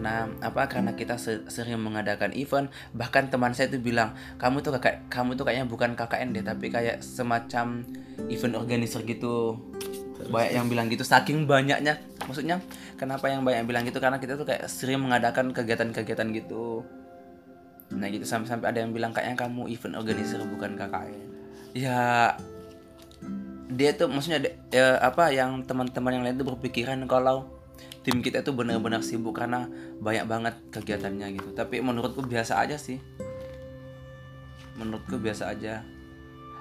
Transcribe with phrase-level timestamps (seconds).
[0.00, 4.80] Nah, apa karena kita se- sering mengadakan event, bahkan teman saya itu bilang, "Kamu tuh
[4.80, 7.84] kakak kamu tuh kayaknya bukan KKN deh, tapi kayak semacam
[8.32, 9.60] event organizer gitu."
[10.20, 12.00] Banyak yang bilang gitu saking banyaknya.
[12.24, 12.60] Maksudnya,
[12.96, 16.84] kenapa yang banyak yang bilang gitu karena kita tuh kayak sering mengadakan kegiatan-kegiatan gitu.
[17.92, 21.28] Nah, gitu sampai-sampai ada yang bilang kayaknya kamu event organizer bukan KKN.
[21.76, 22.00] Ya
[23.70, 27.59] dia tuh maksudnya ya, apa yang teman-teman yang lain tuh berpikiran kalau
[28.00, 29.68] tim kita itu benar-benar sibuk karena
[30.00, 31.50] banyak banget kegiatannya gitu.
[31.52, 32.96] Tapi menurutku biasa aja sih.
[34.80, 35.84] Menurutku biasa aja.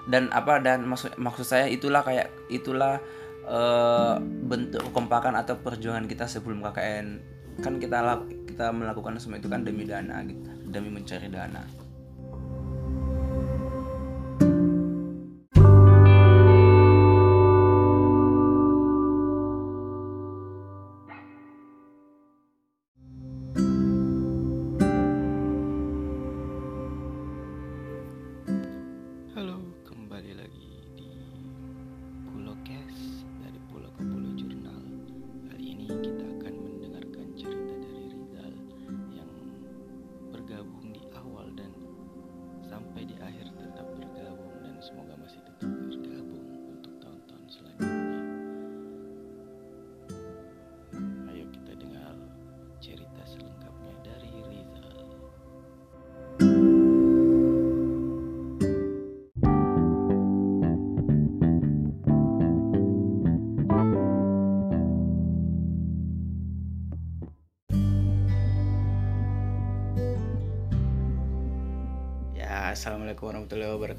[0.09, 2.99] Dan apa dan maksud maksud saya itulah kayak itulah
[3.45, 7.99] eh, bentuk kekompakan atau perjuangan kita sebelum KKN kan kita
[8.47, 11.67] kita melakukan semua itu kan demi dana gitu demi mencari dana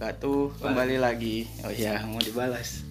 [0.00, 0.64] wabarakatuh.
[0.64, 1.44] Kembali lagi.
[1.60, 2.88] Oh ya, mau dibalas.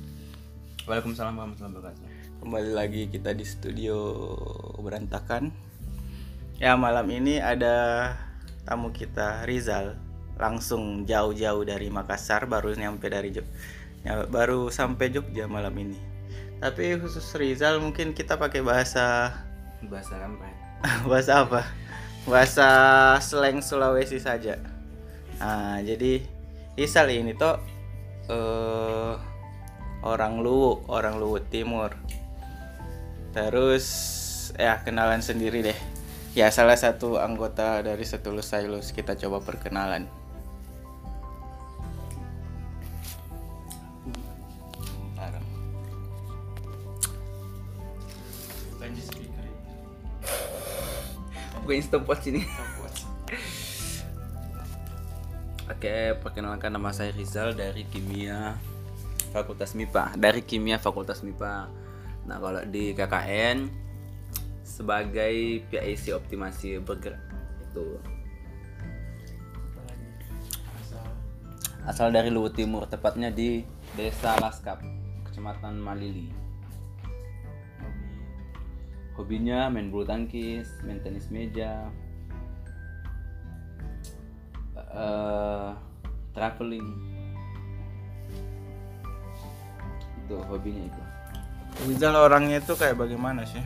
[0.86, 2.06] Waalaikumsalam warahmatullahi wabarakatuh
[2.38, 3.98] Kembali lagi kita di studio
[4.78, 5.50] berantakan.
[6.62, 8.14] Ya, malam ini ada
[8.62, 9.98] tamu kita Rizal.
[10.38, 13.50] Langsung jauh-jauh dari Makassar, baru nyampe dari Jog
[14.06, 15.98] ya, baru sampai Jogja malam ini.
[16.62, 19.34] Tapi khusus Rizal mungkin kita pakai bahasa
[19.90, 20.54] bahasa kampret
[21.10, 21.66] bahasa apa?
[22.30, 22.70] Bahasa
[23.18, 24.62] slang Sulawesi saja.
[25.42, 26.39] Nah, jadi
[26.80, 27.60] Rizal ini tuh
[28.32, 29.16] eh
[30.00, 31.92] orang Luwu, orang Luwu Timur.
[33.36, 33.86] Terus
[34.56, 35.76] ya kenalan sendiri deh.
[36.40, 40.08] Ya salah satu anggota dari Setulus Sailus kita coba perkenalan.
[45.20, 45.36] Bentar.
[48.80, 49.46] Lanjut speaker.
[55.80, 58.60] Oke, perkenalkan nama saya Rizal dari Kimia
[59.32, 60.20] Fakultas MIPA.
[60.20, 61.72] Dari Kimia Fakultas MIPA.
[62.28, 63.64] Nah, kalau di KKN
[64.60, 67.24] sebagai PIC optimasi bergerak
[67.64, 67.96] itu
[71.88, 73.64] asal dari Luwu Timur, tepatnya di
[73.96, 74.84] Desa Laskap,
[75.32, 76.28] Kecamatan Malili.
[79.16, 81.88] Hobinya main bulu tangkis, main tenis meja,
[84.94, 85.70] eh
[86.34, 86.88] traveling.
[90.26, 91.02] Itu hobinya itu.
[91.86, 93.62] Rizal orangnya itu kayak bagaimana sih?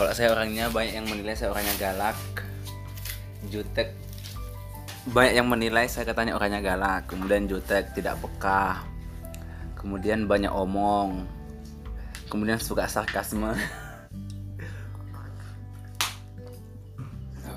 [0.00, 2.16] kalau saya orangnya banyak yang menilai saya orangnya galak
[3.52, 3.92] jutek.
[5.12, 8.80] Banyak yang menilai saya katanya orangnya galak kemudian jutek tidak peka.
[9.76, 11.28] Kemudian banyak omong.
[12.32, 13.52] Kemudian suka sarkasme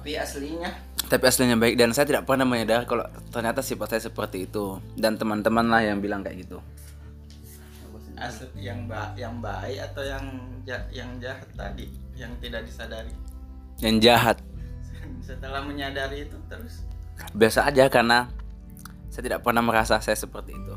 [0.04, 0.68] Tapi aslinya.
[1.08, 1.80] Tapi aslinya baik.
[1.80, 4.84] Dan saya tidak pernah menyadari kalau ternyata sifat saya seperti itu.
[5.00, 6.60] Dan teman-teman lah yang bilang kayak gitu.
[8.14, 10.24] Asli yang ba yang baik atau yang
[10.64, 11.88] ja- yang jahat tadi?
[12.14, 13.14] Yang tidak disadari.
[13.80, 14.38] yang jahat.
[15.28, 16.84] Setelah menyadari itu terus?
[17.32, 18.28] Biasa aja karena
[19.08, 20.76] saya tidak pernah merasa saya seperti itu.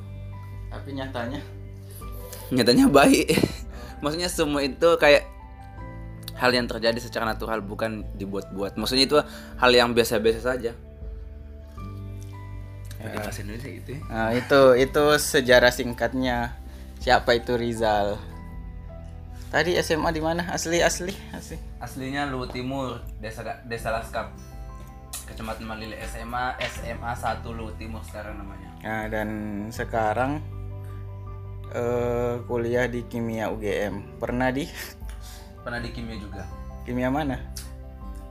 [0.70, 1.42] Tapi nyatanya?
[2.50, 3.34] Nyatanya baik.
[4.06, 5.26] Maksudnya semua itu kayak
[6.36, 9.18] hal yang terjadi secara natural bukan dibuat-buat maksudnya itu
[9.56, 10.72] hal yang biasa-biasa saja
[13.06, 16.58] bahasa Indonesia gitu ya Nah, itu itu sejarah singkatnya
[16.98, 18.18] siapa itu Rizal.
[19.46, 20.50] Tadi SMA di mana?
[20.50, 21.54] Asli asli asli.
[21.78, 24.34] aslinya Luwu Timur desa desa Laskap
[25.30, 29.28] kecamatan Malili SMA SMA 1 Luwu Timur sekarang namanya Nah, dan
[29.70, 30.42] sekarang
[31.74, 34.18] eh kuliah di kimia UGM.
[34.18, 34.66] Pernah di
[35.66, 36.46] pernah di kimia juga
[36.86, 37.42] kimia mana?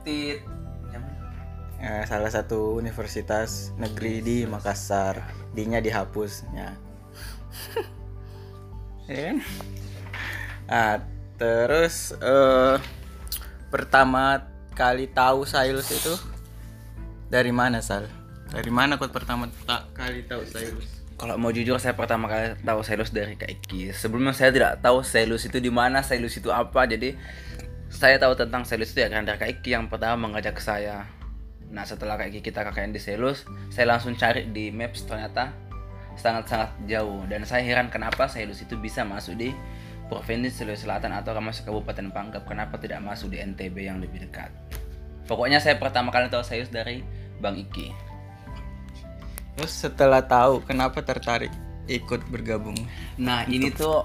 [0.00, 0.40] tit
[0.88, 1.28] yang mana?
[1.76, 5.20] Ya, salah satu universitas negeri di Makassar.
[5.52, 6.72] D-nya dihapus ya.
[9.12, 9.38] ya kan?
[10.70, 10.96] Ah,
[11.36, 12.76] terus eh
[13.68, 16.14] pertama kali tahu Sailus itu
[17.28, 18.08] dari mana Sal?
[18.48, 20.95] Dari mana kau pertama tak kali tahu Sailus?
[21.16, 23.96] Kalau mau jujur saya pertama kali tahu Sailus dari Kak Iki.
[23.96, 26.84] Sebelumnya saya tidak tahu Sailus itu di mana, Sailus itu apa.
[26.84, 27.16] Jadi
[27.88, 31.08] saya tahu tentang Sailus itu ya karena Kak Iki yang pertama mengajak saya.
[31.72, 35.56] Nah setelah Kak Iki kita KKN di Sailus, saya langsung cari di Maps ternyata
[36.20, 39.56] sangat-sangat jauh dan saya heran kenapa Sailus itu bisa masuk di
[40.12, 44.52] Provinsi Sulawesi Selatan atau masuk Kabupaten Pangkep kenapa tidak masuk di NTB yang lebih dekat.
[45.26, 47.02] Pokoknya saya pertama kali tahu Sailus dari
[47.42, 48.05] Bang Iki.
[49.56, 51.50] Terus setelah tahu kenapa tertarik
[51.88, 52.76] ikut bergabung?
[53.16, 54.04] Nah ini tuh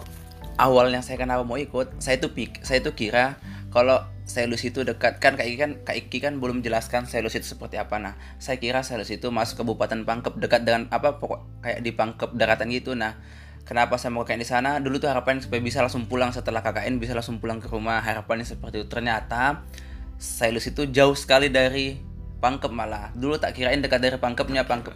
[0.56, 3.36] awalnya saya kenapa mau ikut, saya tuh pik, saya tuh kira
[3.72, 4.00] kalau
[4.32, 7.76] Selus itu dekat kan Kak Iki kan Kak Iki kan belum jelaskan Selus itu seperti
[7.76, 8.00] apa.
[8.00, 12.32] Nah saya kira Selus itu masuk Kabupaten Pangkep dekat dengan apa pokok kayak di Pangkep
[12.40, 12.96] daratan gitu.
[12.96, 13.20] Nah
[13.68, 14.80] kenapa saya mau kayak di sana?
[14.80, 18.48] Dulu tuh harapan supaya bisa langsung pulang setelah KKN bisa langsung pulang ke rumah harapannya
[18.48, 18.88] seperti itu.
[18.88, 19.68] Ternyata
[20.16, 22.00] Selus itu jauh sekali dari
[22.40, 23.12] Pangkep malah.
[23.12, 24.96] Dulu tak kirain dekat dari Pangkepnya Pangkep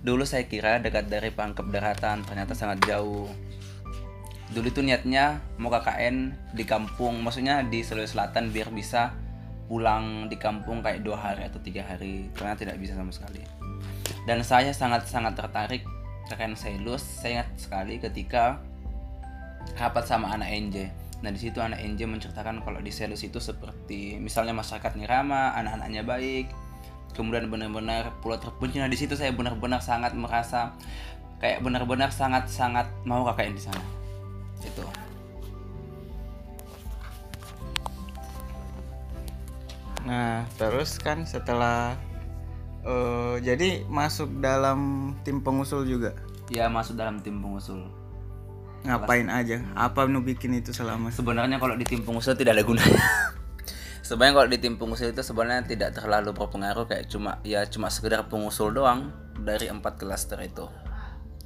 [0.00, 3.28] dulu saya kira dekat dari Pangkep daratan ternyata sangat jauh.
[4.50, 9.14] Dulu itu niatnya mau KKN di kampung maksudnya di Sulawesi Selatan biar bisa
[9.70, 12.26] pulang di kampung kayak dua hari atau tiga hari.
[12.34, 13.46] Karena tidak bisa sama sekali.
[14.26, 15.86] Dan saya sangat sangat tertarik
[16.30, 18.62] KKN Selus saya ingat sekali ketika
[19.74, 20.76] rapat sama anak NJ
[21.20, 26.02] nah di situ anak NJ menceritakan kalau di Selus itu seperti misalnya masyarakatnya ramah anak-anaknya
[26.06, 26.46] baik
[27.12, 28.82] kemudian benar-benar pulau terpencil.
[28.82, 30.74] Nah di situ saya benar-benar sangat merasa
[31.40, 33.82] kayak benar-benar sangat sangat mau KKN di sana.
[34.60, 34.84] Itu.
[40.04, 41.96] Nah, terus kan setelah
[42.84, 46.16] eh, jadi masuk dalam tim pengusul juga.
[46.50, 47.86] ya masuk dalam tim pengusul.
[48.82, 49.62] Ngapain aja?
[49.76, 51.14] Apa nu bikin itu selama?
[51.14, 52.98] Sebenarnya kalau di tim pengusul tidak ada gunanya
[54.10, 58.26] sebenarnya kalau di tim pengusul itu sebenarnya tidak terlalu berpengaruh kayak cuma ya cuma sekedar
[58.26, 60.66] pengusul doang dari empat klaster itu.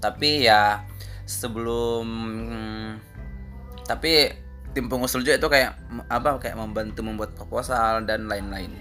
[0.00, 0.80] Tapi ya
[1.28, 2.08] sebelum
[3.84, 4.32] tapi
[4.72, 5.76] tim pengusul juga itu kayak
[6.08, 8.72] apa kayak membantu membuat proposal dan lain-lain.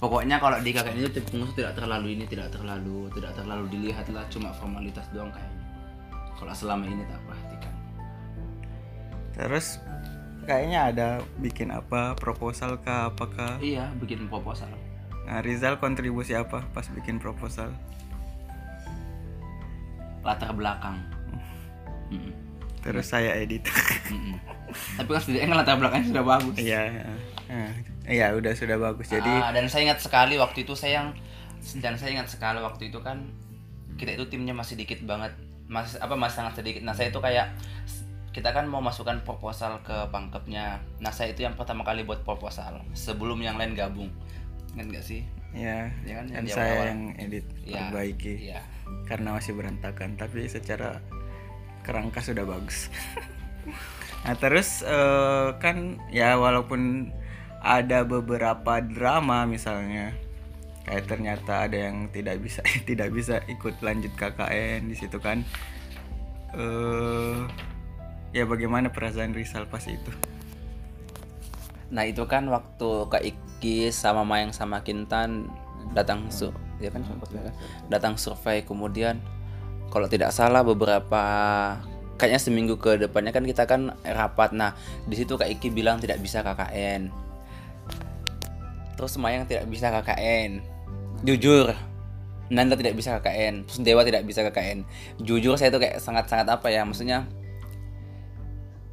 [0.00, 4.08] Pokoknya kalau di KKN itu tim pengusul tidak terlalu ini tidak terlalu tidak terlalu dilihat
[4.08, 5.68] lah cuma formalitas doang kayaknya.
[6.32, 7.74] Kalau selama ini tak perhatikan.
[9.36, 9.84] Terus
[10.46, 13.58] kayaknya ada bikin apa proposal kah apakah?
[13.58, 14.70] iya bikin proposal
[15.26, 17.74] Nah, Rizal kontribusi apa pas bikin proposal?
[20.22, 20.98] latar belakang
[22.10, 22.30] Mm-mm.
[22.78, 23.66] Terus saya edit.
[24.14, 24.38] Mm-mm.
[24.94, 26.82] tapi kan setidaknya kan latar belakangnya sudah bagus Iya.
[27.46, 27.70] Nah,
[28.06, 29.10] Iya, udah sudah bagus.
[29.10, 31.08] Jadi Ah, dan saya ingat sekali waktu itu saya yang
[31.82, 33.26] dan saya ingat sekali waktu itu kan
[33.98, 35.34] kita itu timnya masih dikit banget
[35.66, 37.50] masih apa masih sangat sedikit nah saya itu kayak
[38.36, 42.84] kita kan mau masukkan proposal ke pangkepnya nah saya itu yang pertama kali buat proposal
[42.92, 44.12] sebelum yang lain gabung
[44.76, 45.24] kan enggak sih
[45.56, 46.88] ya, Ya kan, dan yang saya awal-awal.
[46.92, 47.88] yang edit Iya.
[47.88, 48.60] perbaiki iya
[49.08, 51.02] karena masih berantakan, tapi secara
[51.82, 52.86] kerangka sudah bagus.
[54.26, 57.10] nah, terus eh, kan ya walaupun
[57.62, 60.14] ada beberapa drama misalnya
[60.86, 65.42] kayak ternyata ada yang tidak bisa tidak bisa ikut lanjut KKN di situ kan
[66.54, 67.42] eh
[68.30, 70.10] ya bagaimana perasaan Rizal pas itu?
[71.92, 75.50] Nah itu kan waktu Kak Iki sama Mayang sama Kintan
[75.94, 76.50] datang sur
[76.82, 77.02] ya kan
[77.34, 77.52] ya
[77.86, 78.66] datang survei.
[78.66, 79.22] Kemudian
[79.92, 81.22] kalau tidak salah beberapa
[82.18, 84.50] kayaknya seminggu ke depannya kan kita kan rapat.
[84.50, 84.74] Nah
[85.06, 87.26] di situ Kak Iki bilang tidak bisa KKN
[88.96, 90.64] terus Mayang tidak bisa KKN
[91.22, 91.76] jujur
[92.48, 94.82] Nanda tidak bisa KKN terus Dewa tidak bisa KKN
[95.20, 97.28] jujur saya tuh kayak sangat-sangat apa ya maksudnya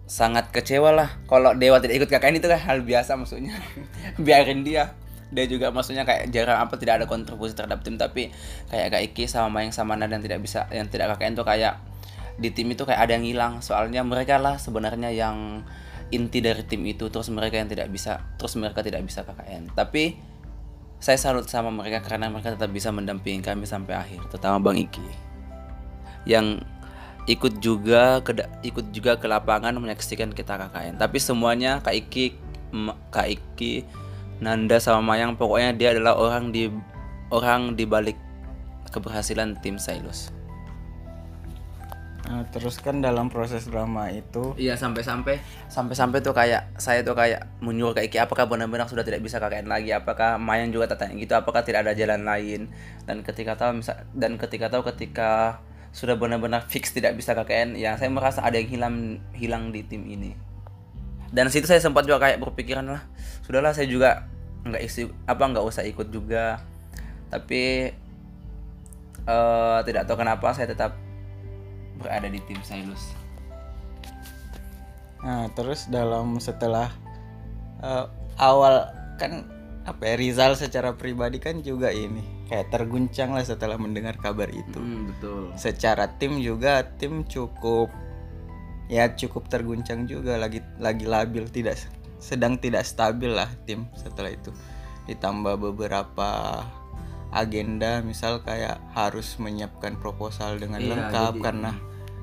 [0.04, 3.56] sangat kecewa lah kalau Dewa tidak ikut KKN itu kan hal biasa maksudnya.
[4.26, 4.96] Biarin dia.
[5.34, 8.30] Dia juga maksudnya kayak jarang apa tidak ada kontribusi terhadap tim tapi
[8.70, 11.82] kayak Kak Iki sama Mayang sama Nanda yang tidak bisa yang tidak KKN tuh kayak
[12.38, 13.54] di tim itu kayak ada yang hilang.
[13.66, 15.66] Soalnya mereka lah sebenarnya yang
[16.14, 17.10] inti dari tim itu.
[17.10, 20.34] Terus mereka yang tidak bisa terus mereka tidak bisa KKN tapi
[21.04, 25.04] saya salut sama mereka karena mereka tetap bisa mendampingi kami sampai akhir terutama Bang Iki.
[26.24, 26.64] Yang
[27.24, 28.36] ikut juga ke
[28.68, 31.00] ikut juga ke lapangan menyaksikan kita KKN.
[31.00, 32.26] Tapi semuanya Kak Iki
[33.14, 33.88] Kak Iki
[34.44, 36.68] Nanda sama Mayang pokoknya dia adalah orang di
[37.32, 38.20] orang di balik
[38.92, 40.30] keberhasilan tim Sailus.
[42.24, 47.52] Nah, terus kan dalam proses drama itu Iya sampai-sampai sampai-sampai tuh kayak saya tuh kayak
[47.60, 49.92] menyuruh kayak Iki apakah benar-benar sudah tidak bisa KKN lagi?
[49.92, 51.36] Apakah Mayan juga tak tanya gitu?
[51.36, 52.72] Apakah tidak ada jalan lain?
[53.04, 55.60] Dan ketika tahu misal dan ketika tahu ketika
[55.94, 58.96] sudah benar-benar fix tidak bisa KKN ya saya merasa ada yang hilang
[59.38, 60.34] hilang di tim ini.
[61.34, 63.02] Dan situ saya sempat juga kayak berpikiran lah
[63.46, 64.26] sudahlah saya juga
[64.66, 66.60] nggak isi apa nggak usah ikut juga.
[67.30, 67.94] Tapi
[69.30, 70.98] eh, tidak tahu kenapa saya tetap
[72.02, 73.24] berada di tim Sailus
[75.24, 76.92] Nah, terus dalam setelah
[77.80, 78.06] eh,
[78.38, 79.48] awal kan
[79.84, 84.80] apa ya Rizal secara pribadi kan juga ini kayak terguncang lah setelah mendengar kabar itu.
[84.80, 87.92] Hmm, betul Secara tim juga tim cukup
[88.88, 91.80] ya cukup terguncang juga lagi lagi labil tidak
[92.20, 94.56] sedang tidak stabil lah tim setelah itu.
[95.04, 96.64] Ditambah beberapa
[97.34, 101.72] agenda misal kayak harus menyiapkan proposal dengan Iya, lengkap jadi- karena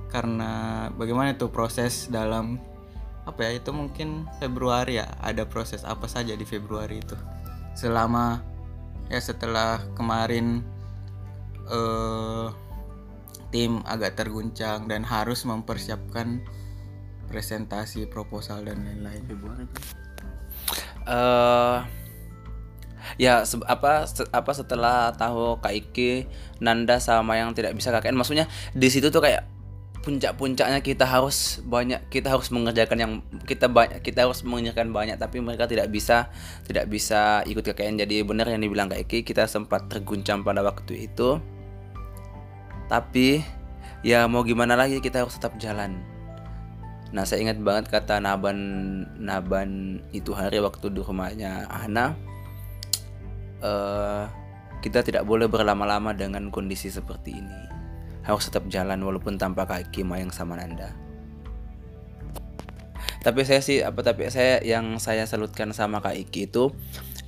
[0.08, 0.50] karena
[0.94, 2.58] bagaimana itu proses dalam
[3.22, 7.14] apa ya itu mungkin Februari ya ada proses apa saja di Februari itu
[7.80, 8.44] selama
[9.08, 10.60] ya setelah kemarin
[11.72, 12.46] eh
[13.50, 16.44] tim agak terguncang dan harus mempersiapkan
[17.32, 19.24] presentasi proposal dan lain-lain.
[21.08, 21.78] Eh
[23.18, 26.28] ya se- apa se- apa setelah tahu Kak Iki,
[26.62, 28.46] Nanda sama yang tidak bisa KKN maksudnya
[28.76, 29.48] di situ tuh kayak
[30.00, 33.12] puncak-puncaknya kita harus banyak kita harus mengerjakan yang
[33.44, 36.32] kita banyak kita harus mengerjakan banyak tapi mereka tidak bisa
[36.64, 41.04] tidak bisa ikut KKN jadi benar yang dibilang Kak Iki kita sempat terguncang pada waktu
[41.04, 41.36] itu.
[42.88, 43.44] Tapi
[44.00, 46.00] ya mau gimana lagi kita harus tetap jalan.
[47.12, 48.56] Nah saya ingat banget kata Naban
[49.20, 52.14] Naban itu hari waktu di rumahnya Ana
[53.60, 54.24] eh
[54.80, 57.79] Kita tidak boleh berlama-lama dengan kondisi seperti ini
[58.26, 60.92] Harus tetap jalan walaupun tanpa kaki Mayang sama Nanda.
[63.20, 66.72] Tapi saya sih apa tapi saya yang saya salutkan sama Kak Iki itu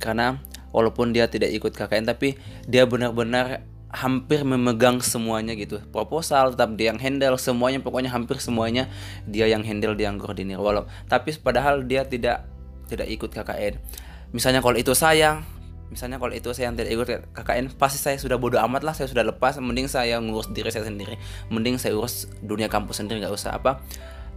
[0.01, 0.41] Karena
[0.73, 2.33] walaupun dia tidak ikut KKN tapi
[2.65, 3.61] dia benar-benar
[3.93, 5.77] hampir memegang semuanya gitu.
[5.93, 8.89] Proposal tetap dia yang handle semuanya pokoknya hampir semuanya
[9.29, 10.57] dia yang handle dia yang koordinir.
[10.57, 12.49] Walau tapi padahal dia tidak
[12.89, 13.79] tidak ikut KKN
[14.33, 15.45] misalnya kalau itu saya
[15.91, 19.09] misalnya kalau itu saya yang tidak ikut KKN pasti saya sudah bodoh amat lah saya
[19.09, 23.35] sudah lepas mending saya ngurus diri saya sendiri mending saya urus dunia kampus sendiri nggak
[23.35, 23.83] usah apa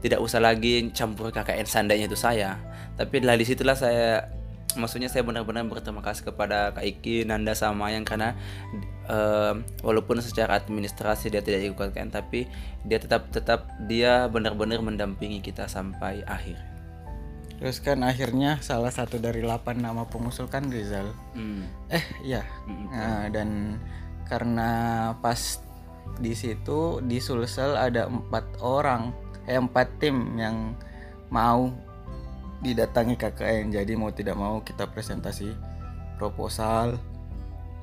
[0.04, 2.60] tidak usah lagi campur KKN seandainya itu saya
[2.96, 4.28] tapi dari situlah saya
[4.76, 8.36] maksudnya saya benar-benar berterima kasih kepada Kak Iki, Nanda sama yang karena
[9.08, 12.44] eh, walaupun secara administrasi dia tidak ikut KKN tapi
[12.84, 16.75] dia tetap tetap dia benar-benar mendampingi kita sampai akhir.
[17.56, 21.12] Terus kan akhirnya salah satu dari 8 nama pengusul kan Rizal.
[21.32, 21.64] Hmm.
[21.88, 22.44] eh iya.
[22.68, 22.92] Mm-mm.
[22.92, 23.80] Nah, dan
[24.28, 24.70] karena
[25.22, 25.60] pas
[26.18, 29.10] di situ di Sulsel ada empat orang
[29.46, 30.74] eh empat tim yang
[31.30, 31.70] mau
[32.62, 35.52] didatangi KKN jadi mau tidak mau kita presentasi
[36.16, 36.96] proposal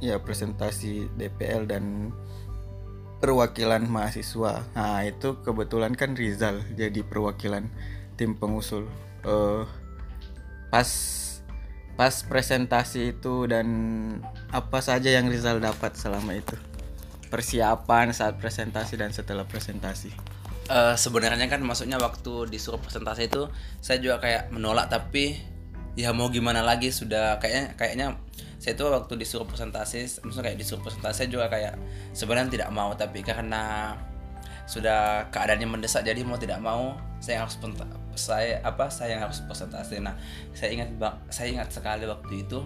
[0.03, 2.12] ya presentasi DPL dan
[3.24, 4.68] perwakilan mahasiswa.
[4.75, 7.72] Nah itu kebetulan kan Rizal jadi perwakilan
[8.20, 8.92] tim pengusul
[9.24, 9.63] eh
[10.70, 10.89] pas
[11.94, 13.68] pas presentasi itu dan
[14.50, 16.58] apa saja yang Rizal dapat selama itu?
[17.30, 20.13] Persiapan saat presentasi dan setelah presentasi.
[20.63, 23.51] Eh, sebenarnya kan maksudnya waktu disuruh presentasi itu
[23.84, 25.36] saya juga kayak menolak tapi
[26.00, 28.08] ya mau gimana lagi sudah kayaknya kayaknya
[28.63, 31.75] saya itu waktu disuruh presentasi maksudnya kayak disuruh presentasi saya juga kayak
[32.15, 33.94] sebenarnya tidak mau tapi karena
[34.63, 37.60] sudah keadaannya mendesak jadi mau tidak mau saya harus
[38.13, 40.03] saya apa saya harus presentasi.
[40.03, 40.15] Nah
[40.51, 40.89] saya ingat
[41.32, 42.60] saya ingat sekali waktu itu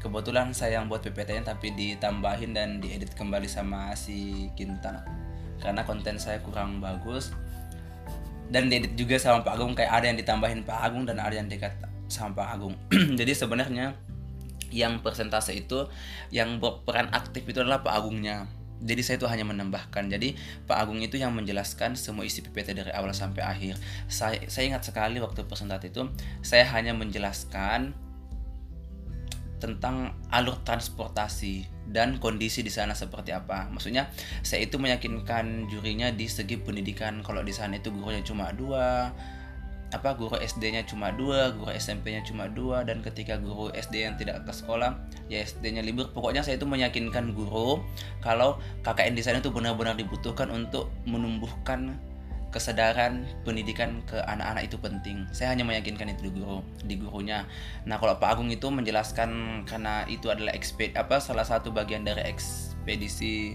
[0.00, 5.02] kebetulan saya yang buat PPT-nya tapi ditambahin dan diedit kembali sama si Kinta.
[5.58, 7.32] Karena konten saya kurang bagus
[8.46, 11.50] dan diedit juga sama Pak Agung kayak ada yang ditambahin Pak Agung dan ada yang
[11.50, 11.74] dekat
[12.06, 12.74] sama Pak Agung.
[13.18, 13.98] Jadi sebenarnya
[14.70, 15.86] yang persentase itu
[16.30, 18.46] yang berperan aktif itu adalah Pak Agungnya
[18.82, 20.36] jadi saya itu hanya menambahkan jadi
[20.68, 23.74] Pak Agung itu yang menjelaskan semua isi PPT dari awal sampai akhir
[24.08, 26.08] saya saya ingat sekali waktu presentasi itu
[26.44, 27.96] saya hanya menjelaskan
[29.56, 33.72] tentang alur transportasi dan kondisi di sana seperti apa.
[33.72, 34.10] Maksudnya
[34.44, 37.24] saya itu meyakinkan jurinya di segi pendidikan.
[37.24, 39.16] Kalau di sana itu gurunya cuma dua,
[39.96, 44.44] apa guru SD-nya cuma dua, guru SMP-nya cuma dua, dan ketika guru SD yang tidak
[44.44, 45.00] ke sekolah,
[45.32, 46.12] ya SD-nya libur.
[46.12, 47.80] Pokoknya saya itu meyakinkan guru
[48.20, 51.96] kalau KKN di sana itu benar-benar dibutuhkan untuk menumbuhkan
[52.56, 55.28] kesadaran pendidikan ke anak-anak itu penting.
[55.28, 57.44] Saya hanya meyakinkan itu di guru, di gurunya.
[57.84, 62.24] Nah, kalau Pak Agung itu menjelaskan karena itu adalah eksped apa salah satu bagian dari
[62.24, 63.52] ekspedisi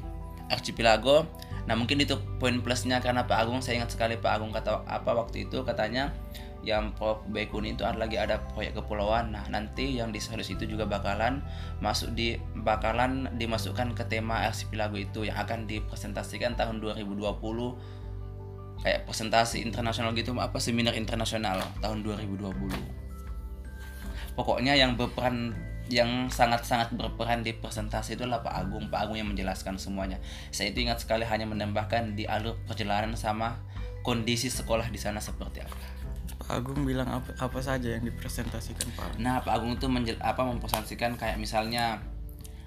[0.54, 1.26] Archipelago.
[1.70, 5.14] Nah, mungkin itu poin plusnya karena Pak Agung saya ingat sekali Pak Agung kata apa
[5.14, 6.14] waktu itu katanya
[6.62, 7.26] yang Prof.
[7.30, 9.34] Baikuni itu ada lagi ada proyek kepulauan.
[9.34, 11.42] Nah, nanti yang di Salus itu juga bakalan
[11.82, 17.18] masuk di bakalan dimasukkan ke tema Archipelago itu yang akan dipresentasikan tahun 2020
[18.82, 25.54] kayak presentasi internasional gitu apa seminar internasional tahun 2020 pokoknya yang berperan
[25.92, 28.88] yang sangat-sangat berperan di presentasi itu adalah Pak Agung.
[28.88, 30.24] Pak Agung yang menjelaskan semuanya.
[30.50, 33.60] Saya itu ingat sekali hanya menambahkan di alur perjalanan sama
[34.02, 35.78] kondisi sekolah di sana seperti apa.
[36.42, 40.42] Pak Agung bilang apa, apa saja yang dipresentasikan Pak Nah, Pak Agung itu menjel, apa
[40.48, 42.02] mempresentasikan kayak misalnya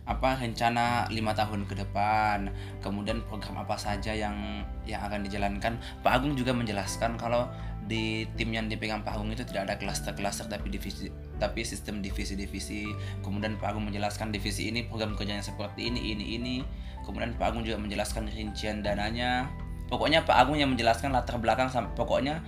[0.05, 2.53] apa rencana lima tahun ke depan,
[2.85, 5.81] kemudian program apa saja yang yang akan dijalankan.
[6.05, 7.49] Pak Agung juga menjelaskan kalau
[7.89, 12.91] di tim yang dipegang Pak Agung itu tidak ada klaster-klaster tapi divisi tapi sistem divisi-divisi.
[13.23, 16.57] Kemudian Pak Agung menjelaskan divisi ini program kerjanya seperti ini, ini, ini.
[17.05, 19.51] Kemudian Pak Agung juga menjelaskan rincian dananya.
[19.91, 22.41] Pokoknya Pak Agung yang menjelaskan latar belakang pokoknya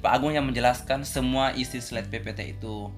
[0.00, 2.88] Pak Agung yang menjelaskan semua isi slide PPT itu.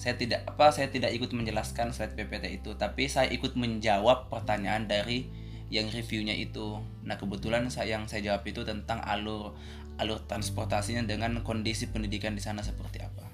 [0.00, 4.88] Saya tidak apa saya tidak ikut menjelaskan slide PPT itu, tapi saya ikut menjawab pertanyaan
[4.88, 5.28] dari
[5.68, 6.80] yang reviewnya itu.
[7.04, 9.52] Nah, kebetulan saya yang saya jawab itu tentang alur
[10.00, 13.27] alur transportasinya dengan kondisi pendidikan di sana seperti apa.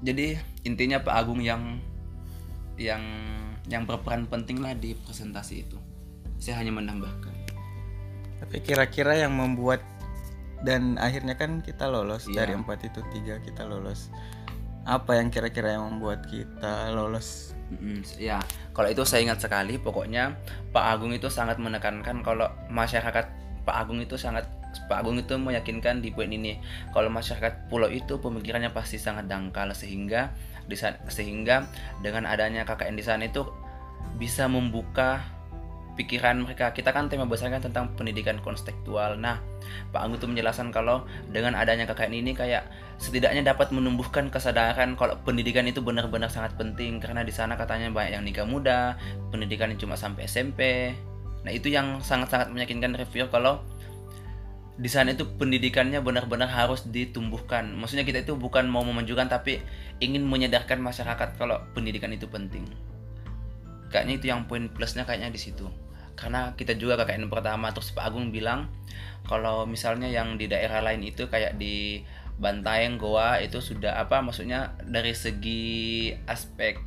[0.00, 1.80] Jadi intinya Pak Agung yang
[2.80, 3.04] yang
[3.68, 5.76] yang berperan penting lah di presentasi itu.
[6.40, 7.34] Saya hanya menambahkan.
[8.40, 9.84] Tapi kira-kira yang membuat
[10.64, 12.44] dan akhirnya kan kita lolos Iya.
[12.44, 14.08] dari empat itu tiga kita lolos.
[14.88, 17.52] Apa yang kira-kira yang membuat kita lolos?
[17.70, 18.40] Mm, ya,
[18.72, 19.76] kalau itu saya ingat sekali.
[19.76, 20.34] Pokoknya
[20.72, 23.28] Pak Agung itu sangat menekankan kalau masyarakat
[23.62, 24.48] Pak Agung itu sangat
[24.86, 26.58] Pak Agung itu meyakinkan di poin ini
[26.94, 30.30] kalau masyarakat pulau itu pemikirannya pasti sangat dangkal sehingga
[31.10, 31.66] sehingga
[31.98, 33.42] dengan adanya KKN di sana itu
[34.14, 35.22] bisa membuka
[35.98, 36.72] pikiran mereka.
[36.72, 39.20] Kita kan tema besarnya kan tentang pendidikan konstekstual.
[39.20, 39.42] Nah,
[39.92, 42.64] Pak Agung itu menjelaskan kalau dengan adanya KKN ini kayak
[42.96, 48.16] setidaknya dapat menumbuhkan kesadaran kalau pendidikan itu benar-benar sangat penting karena di sana katanya banyak
[48.16, 48.96] yang nikah muda,
[49.28, 50.94] pendidikan cuma sampai SMP.
[51.44, 53.60] Nah, itu yang sangat-sangat meyakinkan reviewer kalau
[54.80, 57.68] di sana itu pendidikannya benar-benar harus ditumbuhkan.
[57.76, 59.60] Maksudnya kita itu bukan mau memajukan tapi
[60.00, 62.64] ingin menyadarkan masyarakat kalau pendidikan itu penting.
[63.92, 65.68] Kayaknya itu yang poin plusnya kayaknya di situ.
[66.16, 68.72] Karena kita juga KKN pertama terus Pak Agung bilang
[69.28, 72.00] kalau misalnya yang di daerah lain itu kayak di
[72.40, 76.80] Bantaeng, Goa itu sudah apa maksudnya dari segi aspek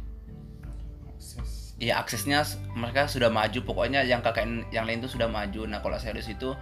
[1.78, 2.41] ya aksesnya
[2.74, 5.70] mereka sudah maju pokoknya yang KKN yang lain itu sudah maju.
[5.70, 6.58] Nah, kalau saya di situ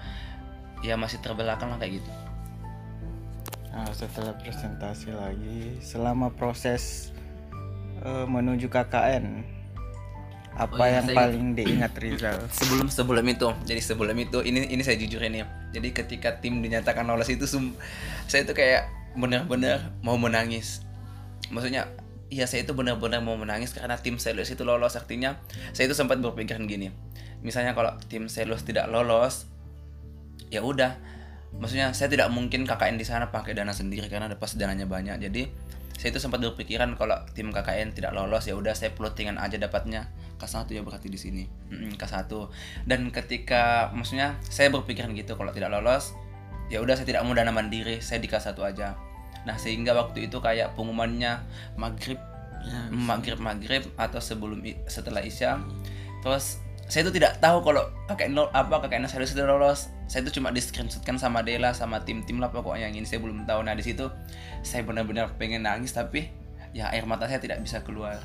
[0.81, 2.11] ya masih terbelakang lah kayak gitu.
[3.71, 7.15] Nah, setelah presentasi lagi, selama proses
[8.03, 9.45] eh, menuju KKN,
[10.59, 12.37] apa Oh iya, yang saya paling diingat Rizal?
[12.59, 17.07] sebelum sebelum itu jadi sebelum itu ini ini saya jujur ini jadi ketika tim dinyatakan
[17.07, 17.71] lolos itu sum,
[18.27, 20.83] saya itu kayak benar-benar mau menangis.
[21.51, 21.87] Maksudnya
[22.31, 24.99] iya saya itu benar-benar mau menangis karena tim Selus itu lolos.
[24.99, 25.39] Artinya
[25.71, 26.91] saya itu sempat berpikiran gini.
[27.39, 29.47] Misalnya kalau tim Selus tidak lolos
[30.51, 30.99] ya udah.
[31.51, 35.19] Maksudnya saya tidak mungkin KKN di sana pakai dana sendiri karena ada pasti dananya banyak.
[35.19, 35.47] Jadi
[35.95, 40.11] saya itu sempat berpikiran kalau tim KKN tidak lolos ya udah saya plottingan aja dapatnya.
[40.41, 41.43] K1 ya berarti di sini.
[41.69, 42.25] Mm-mm, K1
[42.89, 46.17] dan ketika maksudnya saya berpikiran gitu kalau tidak lolos
[46.73, 48.97] ya udah saya tidak mau dana mandiri saya di K1 aja.
[49.45, 51.45] Nah sehingga waktu itu kayak pengumumannya
[51.77, 52.17] maghrib
[52.61, 55.57] Ya, maghrib maghrib atau sebelum setelah isya.
[56.21, 56.61] Terus
[56.91, 59.87] saya itu tidak tahu kalau KKN lo apa KKN saya sudah lolos.
[60.11, 63.07] Saya itu cuma di screenshotkan sama Dela sama tim-tim lah pokoknya yang ini.
[63.07, 63.63] Saya belum tahu.
[63.63, 64.11] Nah di situ
[64.59, 66.27] saya benar-benar pengen nangis tapi
[66.75, 68.19] ya air mata saya tidak bisa keluar.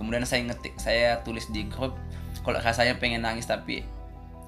[0.00, 1.92] Kemudian saya ngetik saya tulis di grup
[2.40, 3.84] kalau rasanya pengen nangis tapi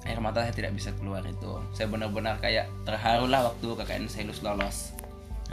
[0.09, 1.61] air mata saya tidak bisa keluar itu.
[1.77, 4.97] Saya benar-benar kayak terharu lah waktu KKN saya lolos.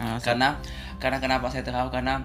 [0.00, 0.57] Nah, karena
[0.96, 1.92] karena kenapa saya terharu?
[1.92, 2.24] Karena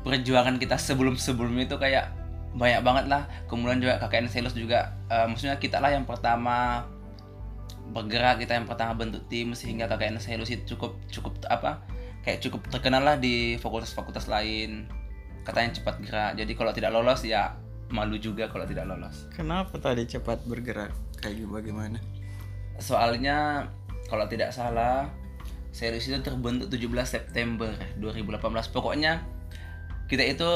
[0.00, 2.23] perjuangan kita sebelum sebelumnya itu kayak
[2.54, 3.22] banyak banget lah.
[3.50, 6.86] Kemudian juga KKN Selus juga eh, maksudnya kita lah yang pertama
[7.84, 11.84] bergerak kita yang pertama bentuk tim sehingga KKN Selus itu cukup cukup apa
[12.24, 14.88] kayak cukup terkenal lah di fakultas-fakultas lain.
[15.44, 16.30] Katanya cepat gerak.
[16.40, 17.52] Jadi kalau tidak lolos ya
[17.92, 19.28] malu juga kalau tidak lolos.
[19.36, 20.90] Kenapa tadi cepat bergerak?
[21.20, 22.00] Kayak bagaimana?
[22.78, 23.68] soalnya
[24.10, 25.10] kalau tidak salah
[25.74, 29.22] series itu terbentuk 17 September 2018 pokoknya
[30.06, 30.50] kita itu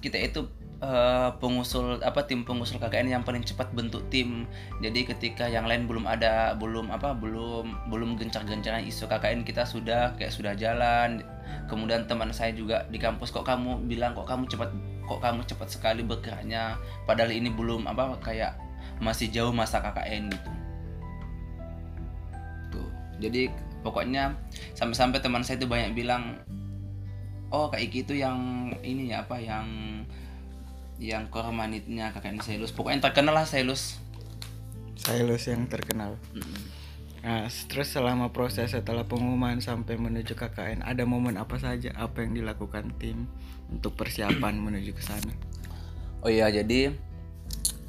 [0.00, 0.48] kita itu
[0.82, 4.44] eh, pengusul apa tim pengusul KKN yang paling cepat bentuk tim.
[4.84, 10.16] Jadi ketika yang lain belum ada belum apa belum belum gencar-gencarnya isu KKN kita sudah
[10.20, 11.24] kayak sudah jalan.
[11.70, 14.70] Kemudian teman saya juga di kampus kok kamu bilang kok kamu cepat
[15.06, 16.76] kok kamu cepat sekali bergeraknya?
[17.08, 18.58] Padahal ini belum apa kayak
[19.00, 20.50] masih jauh masa KKN gitu.
[22.76, 22.90] Tuh.
[23.22, 23.48] Jadi
[23.80, 24.34] pokoknya
[24.74, 26.42] sampai-sampai teman saya itu banyak bilang
[27.54, 29.66] oh kayak gitu yang ini ya apa yang
[30.96, 34.00] yang kormanitnya KKN Selus pokoknya terkenal lah Selus
[34.96, 36.16] Silus yang terkenal.
[36.32, 36.76] Mm-mm.
[37.26, 42.38] Nah, terus selama proses setelah pengumuman sampai menuju KKN, ada momen apa saja apa yang
[42.38, 43.26] dilakukan tim
[43.66, 45.34] untuk persiapan menuju ke sana?
[46.22, 46.94] Oh iya, jadi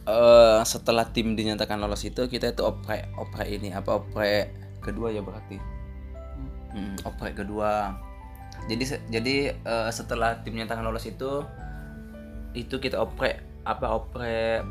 [0.07, 5.21] eh setelah tim dinyatakan lolos itu kita itu oprek oprek ini apa oprek kedua ya
[5.21, 5.61] berarti.
[6.73, 7.93] Hmm, oprek kedua.
[8.65, 11.45] Jadi jadi eh, setelah tim dinyatakan lolos itu
[12.53, 14.63] itu kita oprek apa oprek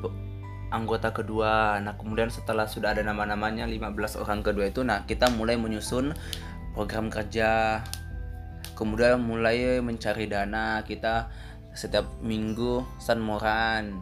[0.70, 1.78] anggota kedua.
[1.78, 6.16] Nah, kemudian setelah sudah ada nama-namanya 15 orang kedua itu nah kita mulai menyusun
[6.74, 7.82] program kerja.
[8.76, 10.84] Kemudian mulai mencari dana.
[10.84, 11.32] Kita
[11.72, 13.96] setiap minggu sanmoran.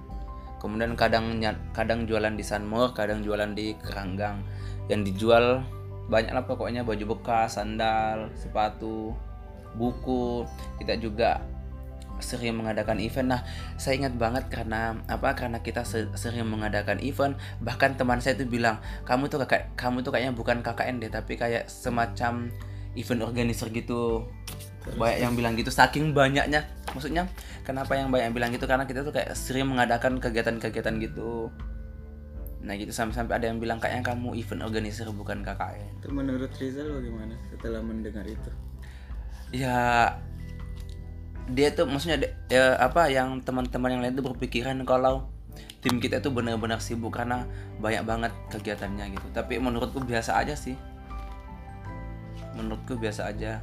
[0.59, 1.37] Kemudian kadang
[1.77, 4.41] kadang jualan di Sanmor, kadang jualan di Keranggang.
[4.89, 5.61] Yang dijual
[6.09, 9.13] banyak lah pokoknya baju bekas, sandal, sepatu,
[9.77, 10.49] buku.
[10.81, 11.45] Kita juga
[12.25, 13.37] sering mengadakan event.
[13.37, 13.41] Nah,
[13.77, 15.37] saya ingat banget karena apa?
[15.37, 20.01] Karena kita se- sering mengadakan event, bahkan teman saya itu bilang, "Kamu tuh kakak kamu
[20.01, 22.49] tuh kayaknya bukan KKN deh, tapi kayak semacam
[22.97, 24.25] event organizer gitu."
[24.85, 26.65] Banyak yang bilang gitu saking banyaknya.
[26.93, 27.29] Maksudnya,
[27.65, 28.69] kenapa yang banyak yang bilang gitu?
[28.69, 31.49] Karena kita tuh kayak sering mengadakan kegiatan-kegiatan gitu.
[32.65, 36.01] Nah, gitu sampai-sampai ada yang bilang kayaknya kamu event organizer bukan KKN.
[36.01, 38.53] Itu menurut Rizal bagaimana setelah mendengar itu?
[39.55, 40.11] ya
[41.51, 45.29] dia tuh maksudnya ya, apa yang teman-teman yang lain tuh berpikiran kalau
[45.85, 47.45] tim kita tuh benar-benar sibuk karena
[47.77, 49.27] banyak banget kegiatannya gitu.
[49.37, 50.73] Tapi menurutku biasa aja sih.
[52.57, 53.61] Menurutku biasa aja.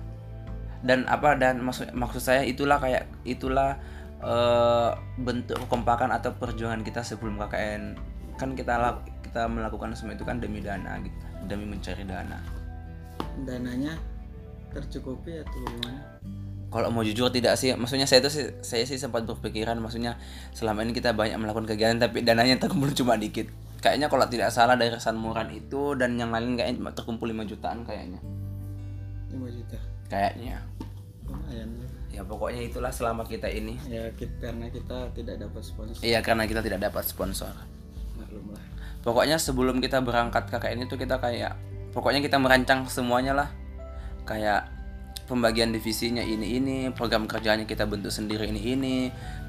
[0.85, 3.81] Dan apa dan maksud maksud saya itulah kayak itulah
[4.21, 7.97] eh, bentuk kekompakan atau perjuangan kita sebelum KKN
[8.37, 12.41] kan kita kita melakukan semua itu kan demi dana gitu demi mencari dana.
[13.45, 13.97] Dananya
[14.73, 16.01] tercukupi atau bagaimana?
[16.71, 20.15] Kalau mau jujur tidak sih maksudnya saya itu sih saya sih sempat berpikiran maksudnya
[20.55, 23.51] selama ini kita banyak melakukan kegiatan tapi dananya terkumpul cuma dikit
[23.83, 27.83] kayaknya kalau tidak salah dari Sanmuran itu dan yang lain kayaknya cuma terkumpul 5 jutaan
[27.83, 28.19] kayaknya
[29.35, 29.77] 5 juta.
[30.07, 30.63] kayaknya
[31.27, 31.69] Lumayan.
[32.07, 36.01] ya pokoknya itulah selama kita ini Ya kita, karena kita tidak dapat sponsor.
[36.03, 37.51] iya karena kita tidak dapat sponsor
[38.15, 38.63] Maklum lah.
[39.01, 41.55] pokoknya sebelum kita berangkat KKN itu kita kayak
[41.91, 43.49] pokoknya kita merancang semuanya lah
[44.23, 44.67] kayak
[45.25, 48.95] pembagian divisinya ini ini program kerjanya kita bentuk sendiri ini ini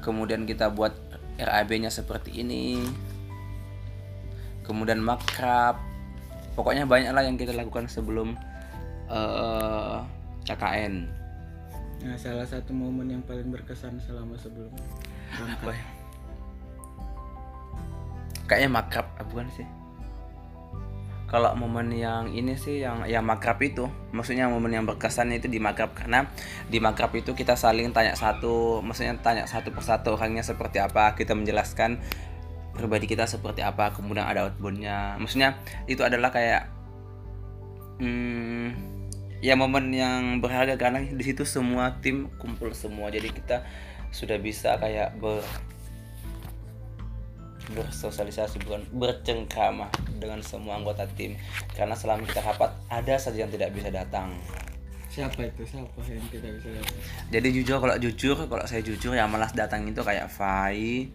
[0.01, 0.93] kemudian kita buat
[1.37, 2.81] RAB nya seperti ini
[4.63, 5.81] kemudian makrab
[6.53, 8.37] pokoknya banyak lah yang kita lakukan sebelum
[9.09, 9.97] eh,
[10.45, 11.23] KKN
[12.03, 14.67] Nah, salah satu momen yang paling berkesan selama sebelum
[15.39, 15.87] apa ya?
[18.43, 19.63] Kayaknya makrab bukan sih
[21.33, 25.57] kalau momen yang ini sih yang yang makrab itu maksudnya momen yang berkesan itu di
[25.57, 25.97] makrab.
[25.97, 26.29] Karena
[26.69, 31.33] di makrab itu kita saling tanya satu maksudnya tanya satu persatu orangnya seperti apa kita
[31.33, 31.97] menjelaskan
[32.77, 35.17] pribadi kita seperti apa kemudian ada outboundnya.
[35.17, 35.57] Maksudnya
[35.89, 36.69] itu adalah kayak
[37.97, 38.69] hmm,
[39.41, 43.09] ya momen yang berharga karena di situ semua tim kumpul semua.
[43.09, 43.65] Jadi kita
[44.13, 45.41] sudah bisa kayak ber
[47.71, 49.87] bersosialisasi bukan bercengkrama
[50.19, 51.39] dengan semua anggota tim.
[51.71, 54.35] Karena selama kita rapat ada saja yang tidak bisa datang.
[55.07, 55.63] Siapa itu?
[55.63, 56.97] Siapa yang tidak bisa datang?
[57.31, 61.07] Jadi jujur kalau jujur kalau saya jujur yang malas datang itu kayak Fai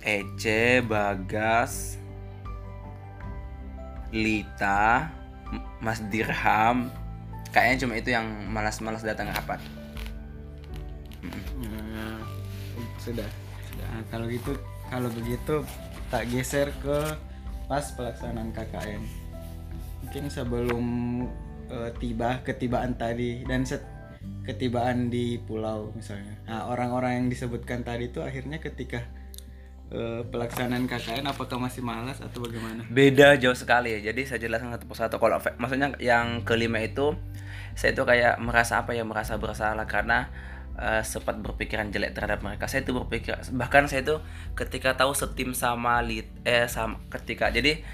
[0.00, 1.96] Ece Bagas
[4.12, 5.10] Lita
[5.80, 6.92] Mas Dirham.
[7.50, 9.58] Kayaknya cuma itu yang malas-malas datang rapat.
[11.24, 12.22] Nah,
[13.02, 13.26] sudah.
[13.26, 13.28] Sudah.
[13.80, 14.54] Nah, kalau gitu
[14.90, 15.62] kalau begitu
[16.10, 16.98] tak geser ke
[17.70, 19.02] pas pelaksanaan KKN
[20.02, 20.84] mungkin sebelum
[21.70, 23.86] eh, tiba ketibaan tadi dan set
[24.44, 26.34] ketibaan di pulau misalnya.
[26.44, 29.06] Nah orang-orang yang disebutkan tadi itu akhirnya ketika
[29.94, 32.82] eh, pelaksanaan KKN apakah masih malas atau bagaimana?
[32.90, 34.10] Beda jauh sekali ya.
[34.10, 35.16] Jadi saya jelaskan satu persatu.
[35.22, 37.14] Kalau maksudnya yang kelima itu
[37.78, 39.86] saya itu kayak merasa apa ya merasa bersalah.
[39.86, 40.28] Karena
[40.80, 42.66] eh, sempat berpikiran jelek terhadap mereka.
[42.66, 44.16] Saya itu berpikir bahkan saya itu
[44.56, 47.84] ketika tahu setim sama lit eh sama ketika jadi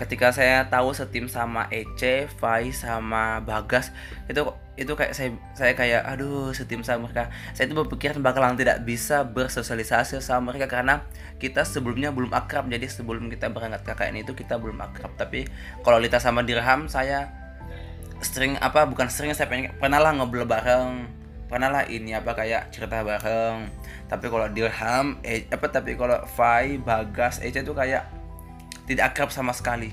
[0.00, 3.92] ketika saya tahu setim sama Ece, Fai sama Bagas
[4.32, 4.40] itu
[4.80, 7.28] itu kayak saya saya kayak aduh setim sama mereka.
[7.52, 11.04] Saya itu berpikiran bakalan tidak bisa bersosialisasi sama mereka karena
[11.36, 12.64] kita sebelumnya belum akrab.
[12.72, 15.12] Jadi sebelum kita berangkat KKN itu kita belum akrab.
[15.20, 15.44] Tapi
[15.84, 17.28] kalau Lita sama Dirham saya
[18.24, 21.19] sering apa bukan sering saya pengen pernah lah ngobrol bareng
[21.50, 23.66] pernah lah ini apa kayak cerita bareng.
[24.06, 28.06] Tapi kalau Dirham eh, apa tapi kalau Fai Bagas Ece itu kayak
[28.86, 29.90] tidak akrab sama sekali.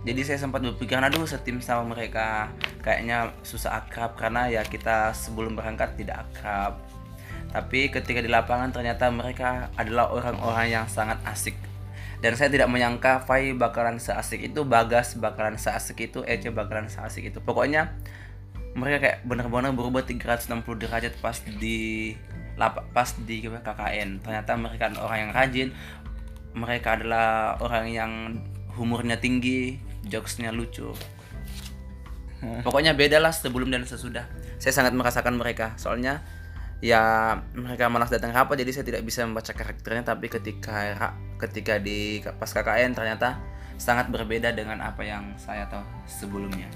[0.00, 2.52] Jadi saya sempat berpikiran aduh setim sama mereka.
[2.84, 6.80] Kayaknya susah akrab karena ya kita sebelum berangkat tidak akrab.
[7.50, 11.56] Tapi ketika di lapangan ternyata mereka adalah orang-orang yang sangat asik.
[12.20, 17.32] Dan saya tidak menyangka Fai bakalan seasik itu Bagas bakalan seasik itu Ece bakalan seasik
[17.32, 17.40] itu.
[17.40, 17.96] Pokoknya
[18.74, 22.14] mereka kayak bener-bener berubah 360 derajat pas di
[22.92, 25.68] pas di KKN ternyata mereka orang yang rajin
[26.54, 28.12] mereka adalah orang yang
[28.74, 30.90] humornya tinggi jokesnya lucu.
[32.40, 34.24] Pokoknya beda lah sebelum dan sesudah.
[34.56, 35.76] Saya sangat merasakan mereka.
[35.76, 36.24] Soalnya
[36.80, 40.02] ya mereka malas datang rapat jadi saya tidak bisa membaca karakternya.
[40.02, 43.38] Tapi ketika ketika di pas KKN ternyata
[43.76, 46.68] sangat berbeda dengan apa yang saya tahu sebelumnya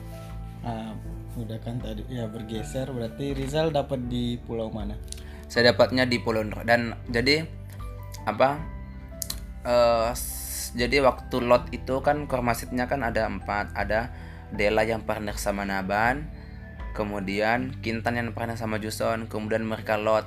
[1.36, 2.90] udah kan tadi ya bergeser.
[2.90, 4.96] Berarti Rizal dapat di pulau mana?
[5.44, 7.46] saya dapatnya di Polondro dan jadi
[8.26, 8.58] apa
[10.16, 13.70] s- jadi waktu lot itu kan kormasitnya kan ada empat.
[13.76, 14.10] Ada
[14.50, 16.26] Dela yang partner sama Naban
[16.94, 20.26] kemudian Kintan yang partner sama Juson kemudian mereka lot.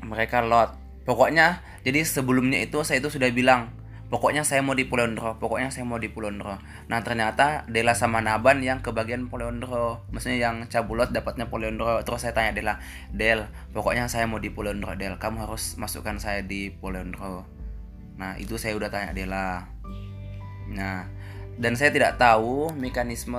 [0.00, 0.80] Mereka lot.
[1.04, 3.68] Pokoknya jadi sebelumnya itu saya itu sudah bilang
[4.12, 8.60] pokoknya saya mau di Polondro pokoknya saya mau di Polondro nah ternyata Dela sama Naban
[8.60, 12.74] yang kebagian Polondro maksudnya yang cabulot dapatnya Polondro terus saya tanya Dela
[13.10, 15.16] Del pokoknya saya mau di Polondro Del.
[15.16, 17.48] Kamu harus masukkan saya di Polondro
[18.14, 19.66] nah itu saya udah tanya Dela
[20.70, 21.08] nah
[21.54, 23.38] dan saya tidak tahu mekanisme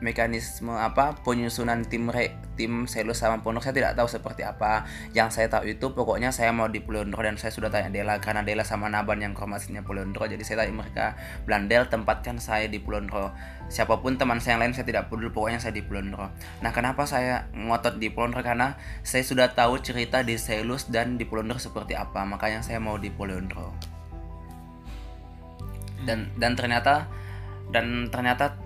[0.00, 4.88] mekanisme apa penyusunan tim re, tim Selus sama Pondok saya tidak tahu seperti apa.
[5.12, 8.40] Yang saya tahu itu pokoknya saya mau di Pulondro dan saya sudah tanya Dela karena
[8.40, 11.06] Dela sama Naban yang formasinya Pulondro jadi saya tanya mereka
[11.44, 13.32] Blandel tempatkan saya di Pulondro.
[13.70, 16.32] Siapa pun teman saya yang lain saya tidak peduli pokoknya saya di Pulondro.
[16.64, 18.74] Nah, kenapa saya ngotot di Pulondro karena
[19.06, 22.26] saya sudah tahu cerita di Selus dan di Pulondro seperti apa.
[22.26, 23.70] Makanya saya mau di Pulondro.
[26.02, 27.06] Dan dan ternyata
[27.70, 28.58] dan ternyata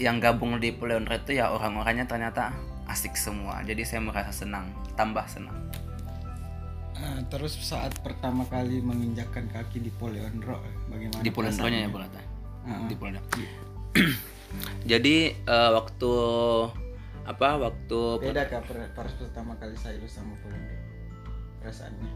[0.00, 2.56] yang gabung di Pulondro itu ya orang-orangnya ternyata
[2.88, 5.54] asik semua jadi saya merasa senang tambah senang
[7.00, 10.60] Ah, terus saat pertama kali menginjakkan kaki di Poliondro,
[10.92, 11.24] bagaimana?
[11.24, 11.92] di Pulondronya ya perasaannya?
[11.96, 12.20] Bulata
[12.68, 13.22] Ah, di Pulondro
[14.90, 16.12] jadi eh, waktu
[17.24, 20.76] apa waktu Beda kah per- pertama kali saya sama Poliondro?
[21.64, 22.08] Perasaannya?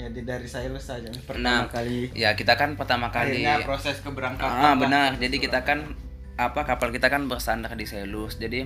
[0.00, 4.48] Ya dari saya saja pertama Nah, kali ya kita kan pertama kali akhirnya proses keberangkatan.
[4.48, 5.20] Ah benar.
[5.20, 5.92] Jadi kita kan
[6.40, 8.40] apa kapal kita kan bersandar di Selus.
[8.40, 8.64] Jadi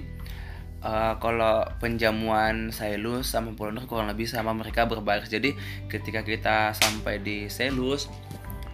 [0.85, 5.27] eh, kalau penjamuan Selus sama Pulondor kurang lebih sama mereka berbaris.
[5.27, 5.59] Jadi
[5.91, 8.07] ketika kita sampai di Selus,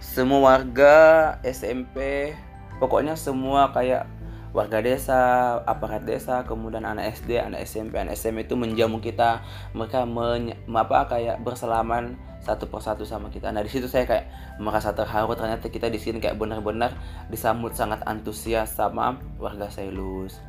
[0.01, 0.97] semua warga
[1.41, 2.31] SMP,
[2.77, 4.05] pokoknya semua kayak
[4.51, 5.21] warga desa,
[5.63, 9.47] aparat desa, kemudian anak SD, anak SMP, anak SMA itu menjamu kita.
[9.79, 13.53] Mereka menye- apa kayak bersalaman satu persatu sama kita.
[13.53, 16.97] Nah di situ saya kayak merasa terharu ternyata kita di sini kayak benar-benar
[17.29, 20.41] disambut sangat antusias sama warga Selus.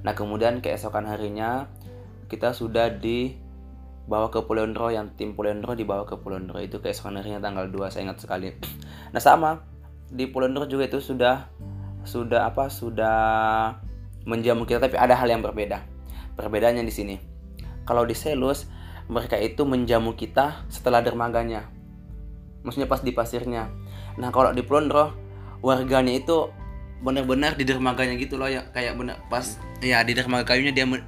[0.00, 1.68] Nah kemudian keesokan harinya
[2.32, 7.68] kita sudah dibawa ke Pulondro yang tim Pulondro dibawa ke Pulondro itu keesokan harinya tanggal
[7.68, 8.52] 2 saya ingat sekali.
[9.12, 9.64] Nah sama
[10.08, 11.48] di Pulondro juga itu sudah
[12.08, 13.16] sudah apa sudah
[14.24, 15.84] menjamu kita tapi ada hal yang berbeda.
[16.36, 17.16] Perbedaannya di sini.
[17.84, 18.68] Kalau di Selus
[19.08, 21.64] mereka itu menjamu kita setelah dermaganya.
[22.62, 23.72] Maksudnya pas di pasirnya.
[24.20, 25.16] Nah, kalau di Pulondro
[25.64, 26.52] warganya itu
[27.00, 31.06] benar-benar di dermaganya gitu loh ya kayak benar pas ya di dermaga kayunya dia men-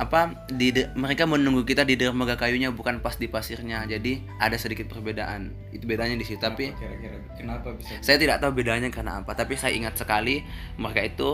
[0.00, 3.84] apa di de- mereka menunggu kita di dermaga kayunya bukan pas di pasirnya.
[3.84, 5.52] Jadi ada sedikit perbedaan.
[5.70, 9.54] Itu bedanya di situ tapi kira-kira kenapa bisa saya tidak tahu bedanya karena apa tapi
[9.54, 10.42] saya ingat sekali
[10.80, 11.28] mereka itu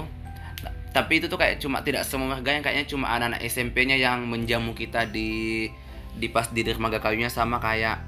[0.88, 4.72] tapi itu tuh kayak cuma tidak semua warga yang kayaknya cuma anak-anak SMP-nya yang menjamu
[4.72, 5.68] kita di
[6.16, 8.02] di pas di dermaga kayunya sama kayak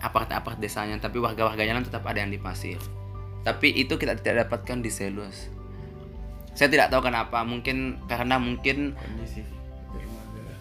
[0.00, 0.96] apart-apart desanya.
[1.00, 2.78] Tapi warga-warganya kan tetap ada yang di pasir.
[3.44, 5.52] Tapi itu kita tidak dapatkan di Selus.
[6.54, 7.42] Saya tidak tahu kenapa.
[7.42, 9.42] Mungkin karena mungkin kondisi
[9.92, 10.54] dermaga.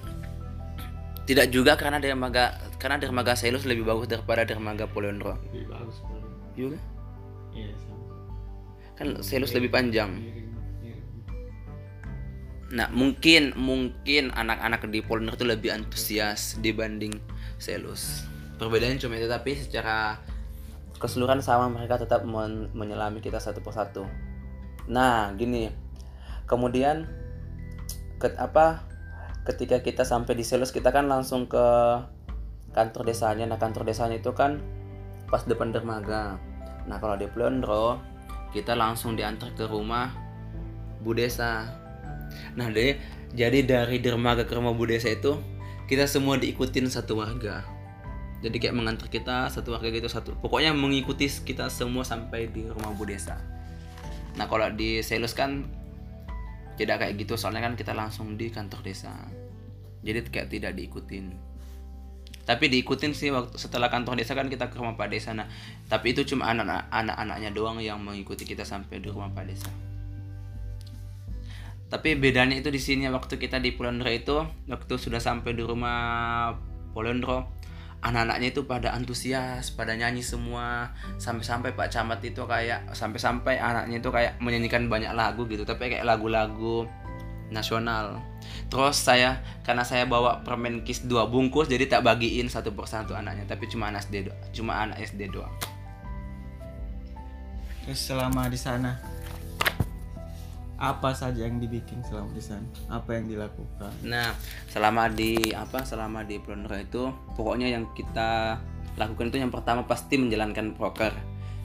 [1.23, 6.03] Tidak juga karena dermaga karena dermaga Selus lebih bagus daripada dermaga Polondro lebih bagus
[6.51, 6.75] juga
[7.55, 8.03] Iya sama.
[8.99, 10.11] kan Selus lebih panjang.
[10.19, 10.42] Miring.
[12.73, 17.13] Nah, mungkin mungkin anak-anak di Polner itu lebih antusias dibanding
[17.61, 18.25] Selus.
[18.57, 20.17] Perbedaannya cuma itu tapi secara
[20.97, 24.09] keseluruhan sama mereka tetap men- menyelami kita satu persatu.
[24.89, 25.69] Nah, gini.
[26.49, 27.05] Kemudian
[28.17, 28.81] ke, apa
[29.45, 31.67] ketika kita sampai di Selus kita kan langsung ke
[32.73, 33.45] kantor desanya.
[33.45, 34.57] Nah, kantor desanya itu kan
[35.29, 36.41] pas depan dermaga.
[36.89, 38.01] Nah, kalau di Plondro
[38.49, 40.09] kita langsung diantar ke rumah
[41.05, 41.82] Bu Desa.
[42.53, 42.97] Nah, deh,
[43.33, 45.39] jadi dari dermaga ke rumah Bu Desa itu
[45.89, 47.65] kita semua diikutin satu warga.
[48.43, 50.35] Jadi kayak mengantar kita satu warga gitu satu.
[50.37, 53.39] Pokoknya mengikuti kita semua sampai di rumah Bu Desa.
[54.35, 55.65] Nah, kalau di Selus kan
[56.73, 59.13] tidak kayak gitu soalnya kan kita langsung di kantor desa.
[60.01, 61.53] Jadi kayak tidak diikutin.
[62.43, 65.47] tapi diikutin sih waktu setelah kantor desa kan kita ke rumah Pak Desa nah
[65.87, 69.71] tapi itu cuma anak anak-anaknya doang yang mengikuti kita sampai di rumah Pak Desa
[71.93, 76.49] tapi bedanya itu di sini waktu kita di Polondro itu waktu sudah sampai di rumah
[76.89, 77.61] Polondro
[78.01, 80.89] anak-anaknya itu pada antusias pada nyanyi semua.
[81.21, 86.01] Sampai-sampai Pak Camat itu kayak sampai-sampai anaknya itu kayak menyanyikan banyak lagu gitu tapi kayak
[86.01, 86.89] lagu-lagu
[87.53, 88.17] nasional.
[88.73, 93.45] Terus saya karena saya bawa permen kis dua bungkus jadi tak bagiin satu persatu anaknya
[93.45, 95.53] tapi cuma anak SD cuma anak SD doang.
[97.85, 99.12] Terus selama di sana
[100.83, 102.67] apa saja yang dibikin selama di sana?
[102.91, 103.95] Apa yang dilakukan?
[104.03, 104.35] Nah,
[104.67, 105.87] selama di apa?
[105.87, 107.07] Selama di Pondok itu
[107.39, 108.59] pokoknya yang kita
[108.99, 111.15] lakukan itu yang pertama pasti menjalankan proker.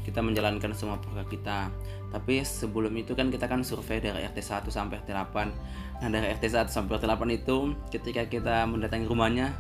[0.07, 1.67] Kita menjalankan semua proker kita.
[2.15, 5.99] Tapi sebelum itu kan kita kan survei dari RT 1 sampai RT 8.
[5.99, 9.51] Nah, dari RT 1 sampai RT 8 itu ketika kita mendatangi rumahnya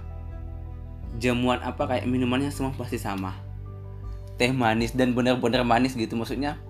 [1.18, 3.34] jamuan apa kayak minumannya semua pasti sama.
[4.38, 6.62] Teh manis dan benar-benar manis gitu maksudnya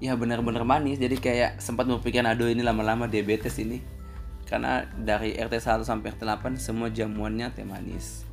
[0.00, 0.98] ya benar-benar manis.
[0.98, 3.78] Jadi kayak sempat berpikir aduh ini lama-lama diabetes ini.
[4.48, 8.26] Karena dari RT 1 sampai RT 8 semua jamuannya teh manis.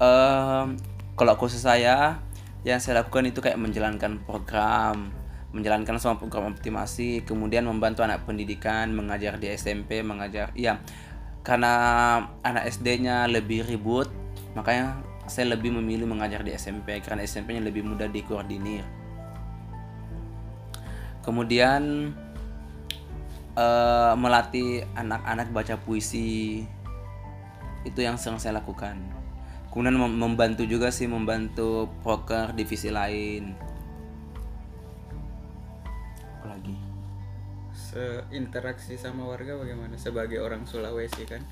[0.00, 0.78] Em,
[1.18, 2.22] kalau khusus saya
[2.64, 5.12] yang saya lakukan itu kayak menjalankan program
[5.50, 10.78] menjalankan semua program optimasi kemudian membantu anak pendidikan mengajar di SMP mengajar ya
[11.42, 11.72] karena
[12.44, 14.06] anak SD-nya lebih ribut
[14.54, 18.82] makanya saya lebih memilih mengajar di SMP karena SMP-nya lebih mudah dikoordinir
[21.22, 22.12] kemudian
[23.54, 26.60] eh, melatih anak-anak baca puisi
[27.86, 29.00] itu yang sering saya lakukan
[29.72, 33.54] kemudian mem- membantu juga sih membantu poker divisi lain
[36.40, 36.76] apa lagi
[37.70, 41.42] seinteraksi sama warga bagaimana sebagai orang Sulawesi kan?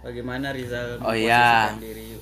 [0.00, 1.68] Bagaimana Rizal Oh, iya.
[1.78, 2.16] diri?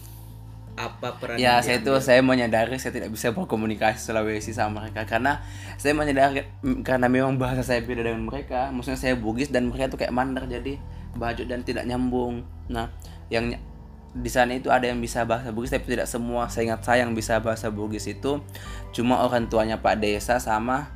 [0.78, 5.04] Apa peran ya saya itu saya menyadari saya tidak bisa berkomunikasi Sulawesi sama mereka.
[5.04, 5.42] Karena
[5.76, 6.46] saya menyadari
[6.86, 8.70] karena memang bahasa saya beda dengan mereka.
[8.70, 10.78] Maksudnya saya Bugis dan mereka tuh kayak mandar jadi
[11.16, 12.46] baju dan tidak nyambung.
[12.70, 12.88] Nah
[13.28, 13.54] yang
[14.10, 16.50] di sana itu ada yang bisa bahasa Bugis tapi tidak semua.
[16.50, 18.42] Saya ingat saya yang bisa bahasa Bugis itu
[18.90, 20.90] cuma orang tuanya Pak Desa sama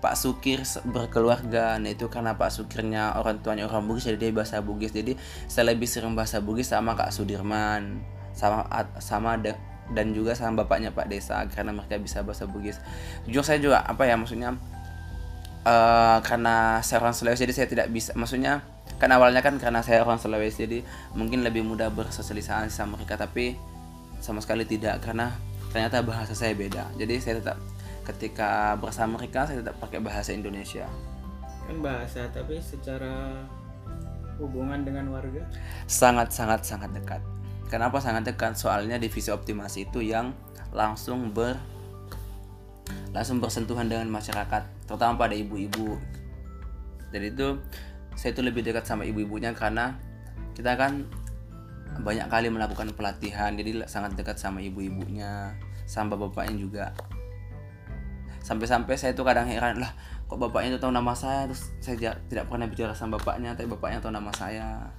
[0.00, 1.76] Pak Sukir berkeluarga.
[1.82, 4.92] Nah itu karena Pak Sukirnya orang tuanya orang Bugis jadi dia bahasa Bugis.
[4.94, 5.18] Jadi
[5.50, 8.68] saya lebih sering bahasa Bugis sama Kak Sudirman sama
[9.00, 9.56] sama da-
[9.90, 12.78] dan juga sama bapaknya Pak Desa karena mereka bisa bahasa Bugis.
[13.26, 14.54] Jujur saya juga apa ya maksudnya
[15.66, 18.62] eh karena saya orang Sulawesi jadi saya tidak bisa maksudnya
[19.02, 20.78] kan awalnya kan karena saya orang Sulawesi jadi
[21.18, 23.58] mungkin lebih mudah bersosialisasi sama mereka tapi
[24.22, 25.34] sama sekali tidak karena
[25.74, 26.86] ternyata bahasa saya beda.
[26.96, 27.58] Jadi saya tetap
[28.06, 30.86] ketika bersama mereka saya tetap pakai bahasa Indonesia.
[31.66, 33.42] Kan bahasa tapi secara
[34.38, 35.42] hubungan dengan warga?
[35.90, 37.20] Sangat sangat sangat dekat
[37.66, 38.54] kenapa sangat dekat?
[38.58, 40.34] Soalnya divisi optimasi itu yang
[40.70, 41.58] langsung ber
[43.10, 45.96] langsung bersentuhan dengan masyarakat terutama pada ibu-ibu.
[47.10, 47.56] Jadi itu
[48.16, 49.96] saya itu lebih dekat sama ibu-ibunya karena
[50.52, 51.04] kita kan
[51.96, 55.56] banyak kali melakukan pelatihan jadi sangat dekat sama ibu-ibunya
[55.88, 56.86] sama bapaknya juga.
[58.44, 59.90] Sampai-sampai saya itu kadang heran lah
[60.26, 61.48] kok bapaknya itu tahu nama saya?
[61.50, 61.96] Terus saya
[62.28, 64.92] tidak pernah bicara sama bapaknya tapi bapaknya tahu nama saya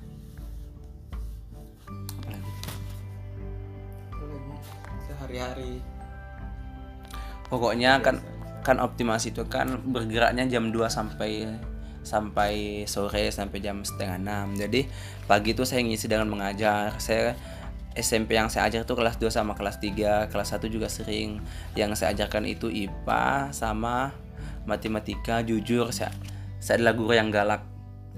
[5.28, 5.84] sehari-hari
[7.52, 8.24] pokoknya kan
[8.64, 11.48] kan optimasi itu kan bergeraknya jam 2 sampai
[12.04, 14.56] sampai sore sampai jam setengah enam.
[14.56, 14.88] Jadi
[15.28, 16.96] pagi itu saya ngisi dengan mengajar.
[17.00, 17.36] Saya
[17.96, 21.44] SMP yang saya ajar itu kelas 2 sama kelas 3 kelas 1 juga sering.
[21.76, 24.16] Yang saya ajarkan itu IPA sama
[24.68, 25.92] matematika jujur.
[25.92, 26.12] Saya
[26.60, 27.64] saya adalah guru yang galak.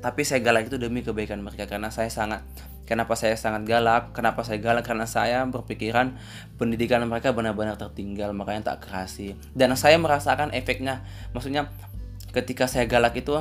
[0.01, 2.45] Tapi saya galak itu demi kebaikan mereka karena saya sangat
[2.89, 4.81] kenapa saya sangat galak kenapa saya galak?
[4.81, 6.17] Karena saya berpikiran
[6.57, 9.37] pendidikan mereka benar-benar tertinggal makanya tak kerasi.
[9.53, 11.05] Dan saya merasakan efeknya.
[11.37, 11.69] Maksudnya
[12.33, 13.37] ketika saya galak itu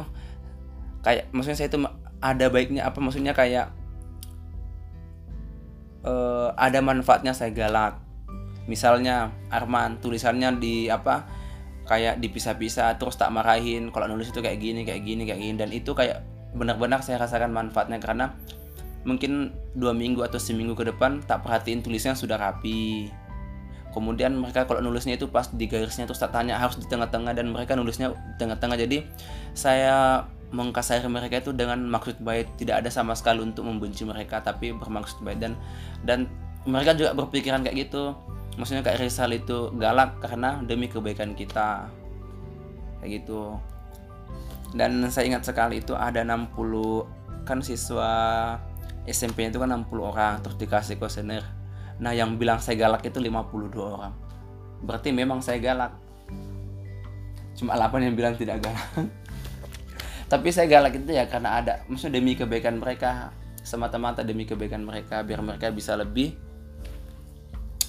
[1.00, 1.80] kayak maksudnya saya itu
[2.20, 3.00] ada baiknya apa?
[3.00, 3.72] Maksudnya kayak
[6.04, 8.04] eh, ada manfaatnya saya galak.
[8.68, 11.24] Misalnya Arman tulisannya di apa?
[11.88, 13.88] Kayak dipisah-pisah terus tak marahin.
[13.88, 15.56] Kalau nulis itu kayak gini kayak gini kayak gini.
[15.56, 16.20] Dan itu kayak
[16.52, 17.96] benar-benar saya rasakan manfaatnya.
[17.96, 18.36] Karena
[19.06, 23.10] mungkin dua minggu atau seminggu ke depan tak perhatiin tulisnya sudah rapi.
[23.94, 27.50] Kemudian mereka kalau nulisnya itu pas di garisnya terus tak tanya harus di tengah-tengah dan
[27.50, 28.76] mereka nulisnya di tengah-tengah.
[28.76, 29.02] Jadi
[29.56, 32.60] saya mengkasari mereka itu dengan maksud baik.
[32.60, 35.40] Tidak ada sama sekali untuk membenci mereka tapi bermaksud baik.
[35.40, 35.56] Dan
[36.04, 36.28] dan
[36.68, 38.12] mereka juga berpikiran kayak gitu.
[38.60, 41.88] Maksudnya kayak Rizal itu galak karena demi kebaikan kita.
[43.00, 43.56] Kayak gitu.
[44.76, 48.12] Dan saya ingat sekali itu ada 60 kan siswa
[49.10, 51.44] SMP-nya itu kan 60 orang terus dikasih kuesioner.
[51.98, 54.14] Nah yang bilang saya galak itu 52 orang.
[54.84, 55.92] Berarti memang saya galak.
[57.58, 58.88] Cuma 8 yang bilang tidak galak.
[60.32, 63.32] Tapi saya galak itu ya karena ada maksudnya demi kebaikan mereka
[63.64, 66.36] semata-mata demi kebaikan mereka biar mereka bisa lebih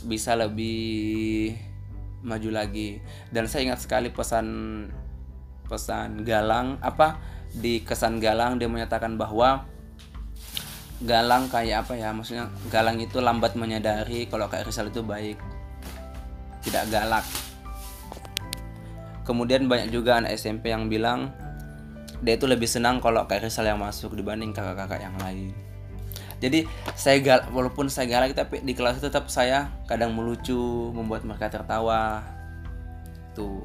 [0.08, 1.56] bisa lebih
[2.24, 3.04] maju lagi.
[3.30, 4.48] Dan saya ingat sekali pesan
[5.70, 7.22] pesan Galang apa
[7.54, 9.70] di kesan Galang dia menyatakan bahwa
[11.00, 15.40] Galang kayak apa ya maksudnya Galang itu lambat menyadari kalau Kak Rizal itu baik
[16.60, 17.26] tidak galak
[19.24, 21.32] kemudian banyak juga anak SMP yang bilang
[22.20, 25.56] dia itu lebih senang kalau Kak Rizal yang masuk dibanding kakak-kakak yang lain
[26.40, 26.64] jadi
[26.96, 31.52] saya gal walaupun saya galak tapi di kelas itu tetap saya kadang melucu membuat mereka
[31.52, 32.24] tertawa
[33.36, 33.64] tuh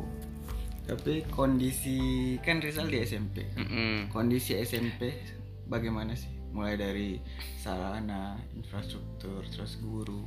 [0.85, 3.41] Tapi kondisi kan Rizal di SMP.
[3.57, 4.13] Mm-mm.
[4.13, 5.17] Kondisi SMP
[5.65, 6.34] bagaimana sih?
[6.55, 7.19] Mulai dari
[7.59, 10.23] sarana, infrastruktur, terus guru.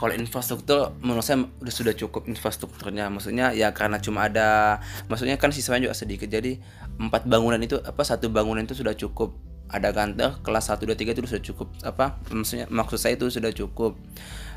[0.00, 3.12] kalau infrastruktur menurut saya udah sudah cukup infrastrukturnya.
[3.12, 4.80] Maksudnya ya karena cuma ada
[5.12, 6.32] maksudnya kan siswanya juga sedikit.
[6.32, 6.56] Jadi
[6.96, 9.36] empat bangunan itu apa satu bangunan itu sudah cukup.
[9.70, 13.52] Ada kantor kelas 1 2 3 itu sudah cukup apa maksudnya maksud saya itu sudah
[13.54, 13.94] cukup.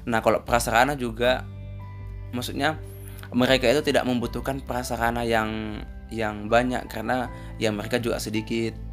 [0.07, 1.45] Nah kalau prasarana juga
[2.33, 2.81] maksudnya
[3.29, 6.87] mereka itu tidak membutuhkan prasarana yang yang banyak.
[6.87, 7.27] Karena
[7.59, 8.92] ya mereka juga sedikit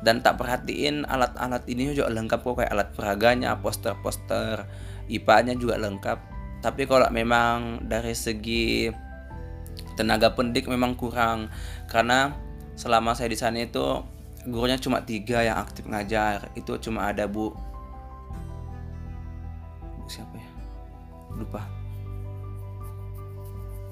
[0.00, 4.64] dan tak perhatiin alat-alat ini juga lengkap kok kayak alat peraganya, poster-poster
[5.12, 6.18] IPA-nya juga lengkap.
[6.64, 8.88] Tapi kalau memang dari segi
[10.00, 11.52] tenaga pendidik memang kurang.
[11.84, 12.32] Karena
[12.80, 14.00] selama saya di sana itu
[14.48, 16.48] gurunya cuma tiga yang aktif ngajar.
[16.56, 17.52] Itu cuma ada bu.
[20.00, 20.48] Bu siapa ya?
[21.36, 21.60] Lupa.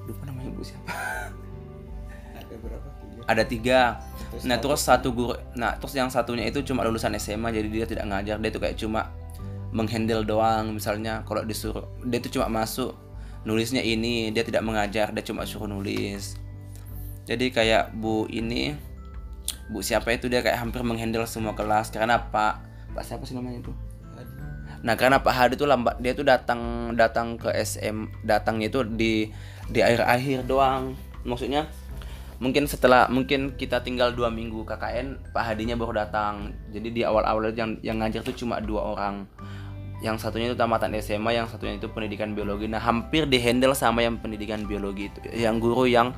[0.09, 0.89] Lupa namanya bu siapa?
[2.39, 2.89] Ada berapa?
[2.97, 3.21] Tiga?
[3.29, 3.81] ada tiga
[4.29, 7.87] Terus nah terus satu guru nah terus yang satunya itu cuma lulusan SMA jadi dia
[7.89, 8.37] tidak ngajar.
[8.41, 9.13] Dia itu kayak cuma
[9.73, 12.97] menghandle doang misalnya kalau disuruh dia itu cuma masuk
[13.45, 16.37] nulisnya ini dia tidak mengajar dia cuma suruh nulis.
[17.29, 18.73] Jadi kayak bu ini
[19.69, 21.93] bu siapa itu dia kayak hampir menghandle semua kelas.
[21.93, 22.65] Karena pak
[22.97, 23.73] pak siapa sih namanya itu?
[24.83, 29.27] Nah karena Pak Hadi itu lambat dia tuh datang datang ke SM datangnya itu di
[29.67, 30.95] di akhir-akhir doang.
[31.27, 31.67] Maksudnya
[32.39, 36.55] mungkin setelah mungkin kita tinggal dua minggu KKN Pak Hadinya baru datang.
[36.71, 39.27] Jadi di awal-awal yang yang ngajar tuh cuma dua orang.
[39.99, 42.71] Yang satunya itu tamatan SMA, yang satunya itu pendidikan biologi.
[42.71, 46.15] Nah hampir dihandle sama yang pendidikan biologi itu, yang guru yang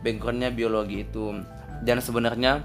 [0.00, 1.36] backgroundnya biologi itu.
[1.84, 2.64] Dan sebenarnya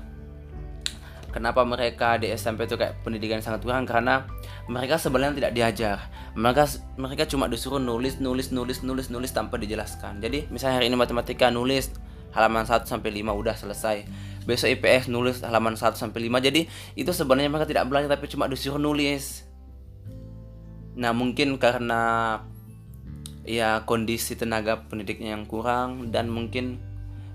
[1.36, 4.24] kenapa mereka di SMP itu kayak pendidikan sangat kurang karena
[4.70, 5.98] mereka sebenarnya tidak diajar
[6.38, 10.98] mereka mereka cuma disuruh nulis nulis nulis nulis nulis tanpa dijelaskan jadi misalnya hari ini
[10.98, 11.90] matematika nulis
[12.34, 13.98] halaman 1 sampai 5 udah selesai.
[14.44, 16.68] Besok IPS nulis halaman 1 sampai 5 jadi
[17.00, 19.48] itu sebenarnya mereka tidak belajar tapi cuma disuruh nulis.
[21.00, 22.44] Nah mungkin karena
[23.48, 26.80] ya kondisi tenaga pendidiknya yang kurang dan mungkin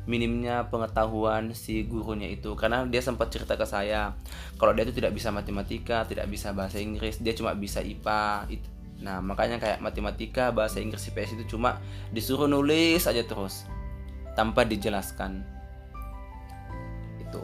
[0.08, 2.52] minimnya pengetahuan si gurunya itu.
[2.58, 4.12] Karena dia sempat cerita ke saya
[4.58, 8.76] kalau dia itu tidak bisa matematika tidak bisa bahasa Inggris dia cuma bisa IPA It-
[8.98, 11.78] nah makanya kayak matematika bahasa Inggris IPS itu cuma
[12.10, 13.62] disuruh nulis aja terus
[14.38, 15.42] tanpa dijelaskan.
[17.18, 17.42] Itu.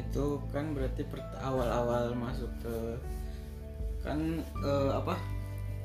[0.00, 1.04] Itu kan berarti
[1.44, 2.74] awal-awal masuk ke
[4.00, 5.20] kan eh, apa?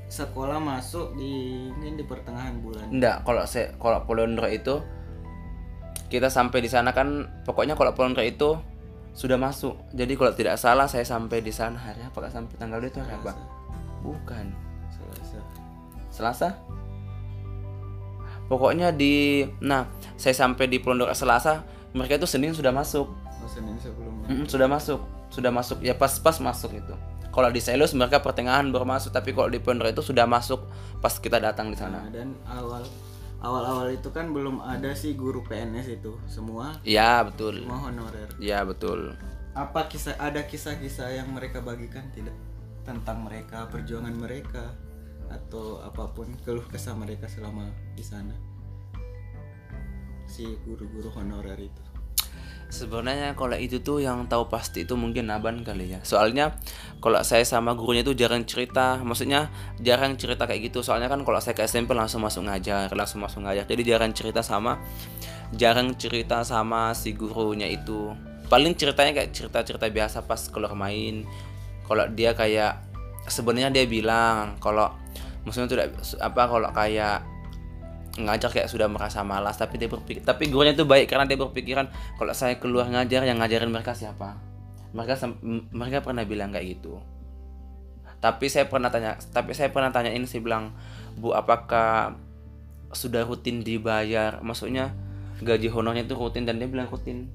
[0.08, 2.88] Sekolah masuk di ini di pertengahan bulan.
[2.90, 4.82] enggak kalau saya kalau Polondra itu
[6.10, 8.58] kita sampai di sana kan pokoknya kalau Polondra itu
[9.14, 9.76] sudah masuk.
[9.92, 11.78] Jadi kalau tidak salah saya sampai di sana.
[11.78, 13.36] Hari apa sampai tanggal itu hari apa?
[14.02, 14.50] Bukan.
[14.90, 15.40] Selasa.
[16.10, 16.50] Selasa
[18.50, 19.86] pokoknya di nah
[20.18, 23.08] saya sampai di Pondok Selasa mereka itu Senin sudah masuk.
[23.10, 24.28] Oh, Senin sebelumnya.
[24.28, 25.78] Mm, sudah masuk sudah masuk.
[25.86, 26.94] Ya pas-pas masuk itu.
[27.30, 30.66] Kalau di Selus mereka pertengahan baru masuk tapi kalau di Pondok itu sudah masuk
[30.98, 32.02] pas kita datang di sana.
[32.02, 32.82] Nah, dan awal
[33.40, 37.64] awal-awal itu kan belum ada sih guru PNS itu semua iya betul.
[37.64, 38.30] semua honorer.
[38.42, 39.16] iya betul.
[39.54, 42.36] Apa kisah ada kisah-kisah yang mereka bagikan tidak
[42.84, 44.74] tentang mereka perjuangan mereka
[45.30, 48.34] atau apa pun keluh kesah mereka selama di sana
[50.30, 51.84] si guru-guru honorer itu.
[52.70, 56.06] Sebenarnya kalau itu tuh yang tahu pasti itu mungkin Naban kali ya.
[56.06, 56.54] Soalnya
[57.02, 59.50] kalau saya sama gurunya tuh jarang cerita, maksudnya
[59.82, 60.86] jarang cerita kayak gitu.
[60.86, 63.66] Soalnya kan kalau saya ke SMP langsung masuk ngajar, langsung masuk ngajar.
[63.66, 64.78] Jadi jarang cerita sama
[65.50, 68.14] jarang cerita sama si gurunya itu.
[68.54, 71.26] Paling ceritanya kayak cerita-cerita biasa pas keluar main.
[71.90, 72.89] Kalau dia kayak
[73.30, 74.92] sebenarnya dia bilang kalau
[75.48, 75.86] maksudnya tidak
[76.22, 77.26] apa kalau kayak
[78.20, 81.88] ngajar kayak sudah merasa malas tapi dia berpikir tapi gurunya itu baik karena dia berpikiran
[82.20, 84.36] kalau saya keluar ngajar yang ngajarin mereka siapa?
[84.92, 85.16] Mereka
[85.72, 87.00] mereka pernah bilang kayak gitu.
[88.20, 90.76] Tapi saya pernah tanya tapi saya pernah tanyain sih bilang
[91.16, 92.20] bu apakah
[92.92, 94.42] sudah rutin dibayar?
[94.44, 94.92] Maksudnya
[95.40, 97.32] gaji honornya itu rutin dan dia bilang rutin.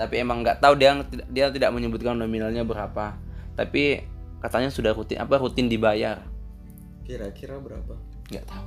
[0.00, 0.96] Tapi emang nggak tahu dia
[1.28, 3.18] dia tidak menyebutkan nominalnya berapa.
[3.58, 4.00] Tapi
[4.40, 6.24] katanya sudah rutin apa rutin dibayar
[7.04, 7.94] kira-kira berapa
[8.28, 8.66] nggak tahu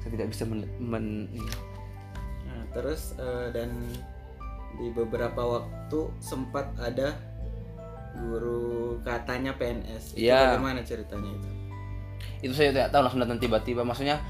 [0.00, 1.28] saya tidak bisa men, men-
[2.44, 3.72] Nah, terus eh, dan
[4.74, 7.16] di beberapa waktu sempat ada
[8.14, 10.14] guru katanya PNS.
[10.14, 10.54] Itu Iya.
[10.54, 11.48] bagaimana ceritanya itu?
[12.40, 14.20] itu saya tidak tahu langsung datang tiba-tiba maksudnya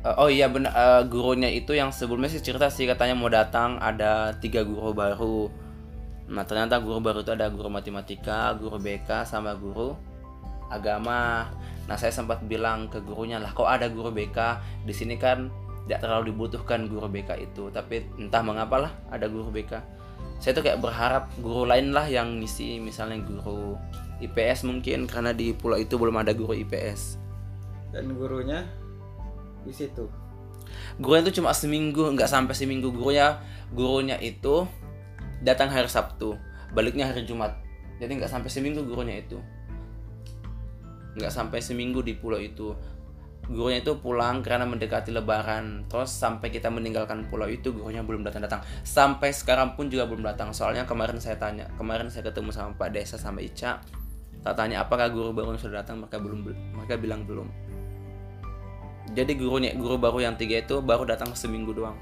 [0.00, 3.76] eh, oh iya benar eh, gurunya itu yang sebelumnya sih cerita sih katanya mau datang
[3.76, 5.48] ada tiga guru baru
[6.28, 9.96] nah ternyata guru baru itu ada guru matematika guru BK sama guru
[10.68, 11.48] agama.
[11.88, 15.48] Nah saya sempat bilang ke gurunya lah kok ada guru BK di sini kan
[15.88, 19.80] tidak terlalu dibutuhkan guru BK itu tapi entah mengapa lah ada guru BK
[20.36, 23.80] saya tuh kayak berharap guru lain lah yang ngisi misalnya guru
[24.20, 27.16] IPS mungkin karena di pulau itu belum ada guru IPS
[27.88, 28.68] Dan gurunya
[29.64, 30.04] di situ.
[31.00, 32.92] gurunya itu cuma seminggu nggak sampai seminggu.
[32.92, 33.40] Gurunya
[33.72, 34.68] gurunya itu
[35.42, 36.38] datang hari Sabtu
[36.72, 37.56] baliknya hari Jumat.
[37.98, 39.38] Jadi nggak sampai seminggu gurunya itu.
[41.18, 42.74] Nggak sampai seminggu di pulau itu.
[43.48, 45.88] Gurunya itu pulang karena mendekati lebaran.
[45.88, 48.60] Terus sampai kita meninggalkan pulau itu gurunya belum datang datang.
[48.84, 50.54] Sampai sekarang pun juga belum datang.
[50.54, 53.82] Soalnya kemarin saya tanya kemarin saya ketemu sama Pak Desa sama Ica.
[54.38, 55.98] Tak tanya apakah guru baru sudah datang?
[56.04, 56.40] Mereka belum
[56.78, 57.48] mereka bilang belum.
[59.16, 61.96] Jadi gurunya guru baru yang tiga itu baru datang seminggu doang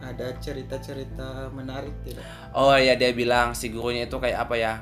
[0.00, 2.24] Ada cerita-cerita menarik tidak?
[2.56, 4.72] oh ya dia bilang si gurunya itu kayak apa ya?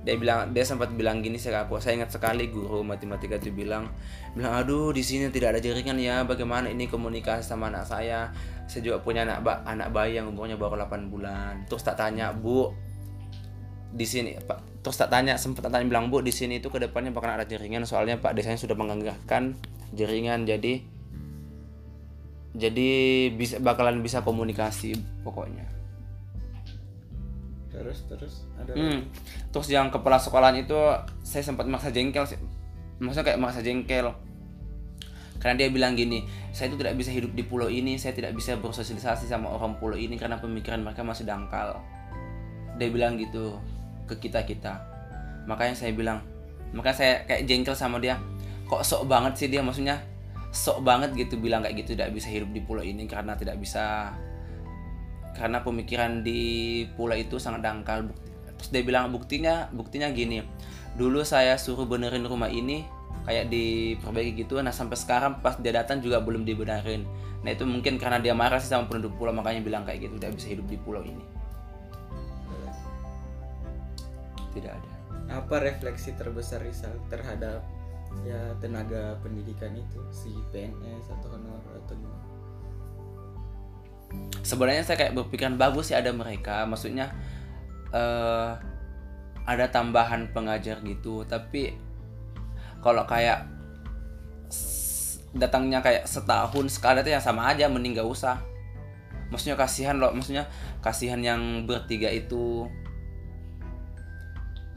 [0.00, 3.92] Dia bilang dia sempat bilang gini ke aku saya ingat sekali guru matematika itu bilang
[4.32, 8.32] bilang aduh di sini tidak ada jaringan ya bagaimana ini komunikasi sama anak saya?
[8.64, 11.68] Saya juga punya anak ba anak bayi yang umurnya baru 8 bulan.
[11.68, 12.72] Terus tak tanya bu
[13.90, 17.10] di sini pak terus tak tanya sempat tanya bilang bu di sini itu ke depannya
[17.10, 19.58] bakal ada jaringan soalnya pak desanya sudah menganggarkan
[19.92, 20.86] jaringan jadi
[22.54, 22.90] jadi
[23.34, 25.80] bisa bakalan bisa komunikasi pokoknya
[27.70, 29.06] Terus terus ada Hmm.
[29.54, 30.76] Terus yang kepala sekolahan itu
[31.22, 32.36] saya sempat maksa jengkel sih.
[33.00, 34.12] Maksudnya kayak maksa jengkel.
[35.40, 38.60] Karena dia bilang gini, saya itu tidak bisa hidup di pulau ini, saya tidak bisa
[38.60, 41.80] bersosialisasi sama orang pulau ini karena pemikiran mereka masih dangkal.
[42.76, 43.56] Dia bilang gitu
[44.04, 44.76] ke kita-kita.
[45.48, 46.20] Makanya saya bilang,
[46.76, 48.20] makanya saya kayak jengkel sama dia.
[48.68, 49.96] Kok sok banget sih dia maksudnya?
[50.50, 54.14] Sok banget gitu bilang kayak gitu tidak bisa hidup di pulau ini karena tidak bisa
[55.30, 58.10] karena pemikiran di pulau itu sangat dangkal.
[58.58, 60.42] Terus dia bilang buktinya buktinya gini
[60.98, 62.82] dulu saya suruh benerin rumah ini
[63.24, 67.06] kayak diperbaiki gitu nah sampai sekarang pas dia datang juga belum dibenerin.
[67.40, 70.32] Nah itu mungkin karena dia marah sih sama penduduk pulau makanya bilang kayak gitu tidak
[70.36, 71.24] bisa hidup di pulau ini.
[74.50, 74.90] Tidak ada.
[75.30, 77.62] Apa refleksi terbesar Rizal terhadap
[78.26, 82.30] ya tenaga pendidikan itu si PNS atau honor atau gimana?
[84.42, 87.14] sebenarnya saya kayak berpikiran bagus sih ada mereka maksudnya
[87.94, 88.50] eh
[89.50, 91.26] ada tambahan pengajar gitu.
[91.26, 91.74] Tapi
[92.78, 93.50] kalau kayak
[95.34, 98.38] datangnya kayak setahun sekali itu ya sama aja mending gak usah.
[99.30, 100.46] Maksudnya kasihan loh maksudnya
[100.82, 102.66] kasihan yang bertiga itu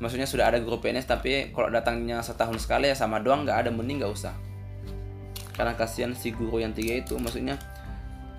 [0.03, 3.69] maksudnya sudah ada guru PNS tapi kalau datangnya setahun sekali ya sama doang nggak ada
[3.71, 4.35] mending nggak usah.
[5.55, 7.55] Karena kasihan si guru yang tiga itu maksudnya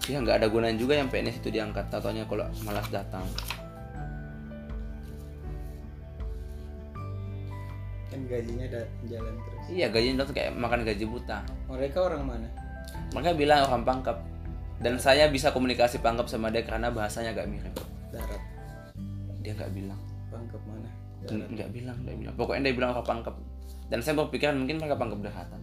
[0.05, 3.25] ya nggak ada gunanya juga yang PNS itu diangkat tatonya kalau malas datang.
[8.13, 9.65] Kan gajinya da- jalan terus.
[9.73, 11.41] Iya gajinya tuh kayak makan gaji buta.
[11.73, 12.49] Mereka orang mana?
[13.17, 14.19] Mereka bilang orang pangkep.
[14.85, 17.73] Dan saya bisa komunikasi pangkep sama dia karena bahasanya agak mirip.
[18.13, 18.43] Darat.
[19.41, 19.97] Dia nggak bilang.
[20.29, 20.84] Pangkep mana
[21.29, 22.35] nggak bilang nggak bilang.
[22.37, 23.35] Pokoknya dia bilang orang pangkep.
[23.89, 25.61] Dan saya berpikiran mungkin mereka pangkep daratan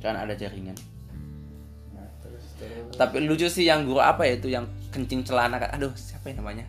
[0.00, 0.76] karena ada jaringan.
[1.92, 2.96] Nah, terus terus.
[2.96, 6.66] Tapi lucu sih yang guru apa ya itu yang kencing celana aduh siapa yang namanya?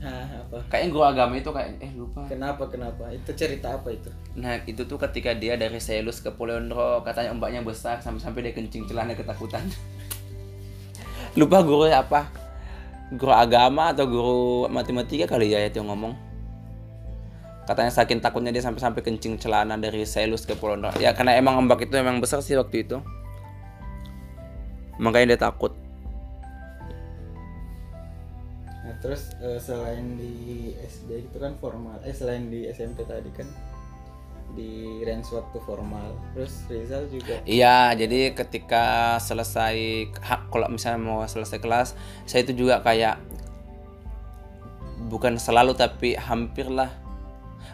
[0.00, 0.64] Ah apa?
[0.72, 2.24] Kayaknya guru agama itu kayak eh lupa.
[2.30, 3.10] Kenapa kenapa?
[3.12, 4.08] Itu cerita apa itu?
[4.38, 8.88] Nah itu tuh ketika dia dari Selus ke Polondro katanya ombaknya besar sampai-sampai dia kencing
[8.88, 9.66] celana ketakutan.
[11.38, 12.32] Lupa guru apa?
[13.12, 16.29] Guru agama atau guru matematika kali ya itu yang ngomong.
[17.70, 20.90] Katanya saking takutnya dia sampai-sampai kencing celana dari Selus ke Polondro.
[20.98, 22.98] Ya karena emang ombak itu emang besar sih waktu itu.
[24.98, 25.70] Makanya dia takut.
[28.80, 33.46] nah terus eh, selain di SD itu kan formal eh selain di SMP tadi kan
[34.58, 41.22] di range waktu formal terus Rizal juga Iya, jadi ketika selesai ha- kalau misalnya mau
[41.22, 41.94] selesai kelas,
[42.26, 43.22] saya itu juga kayak
[45.06, 46.90] bukan selalu tapi hampir lah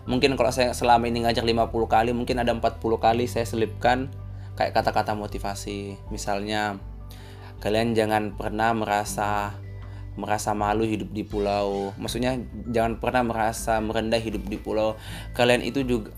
[0.05, 4.11] mungkin kalau saya selama ini ngajar 50 kali mungkin ada 40 kali saya selipkan
[4.57, 6.01] kayak kata-kata motivasi.
[6.09, 6.81] Misalnya
[7.61, 9.57] kalian jangan pernah merasa
[10.17, 11.93] merasa malu hidup di pulau.
[12.01, 12.41] Maksudnya
[12.73, 14.97] jangan pernah merasa merendah hidup di pulau.
[15.37, 16.11] Kalian itu juga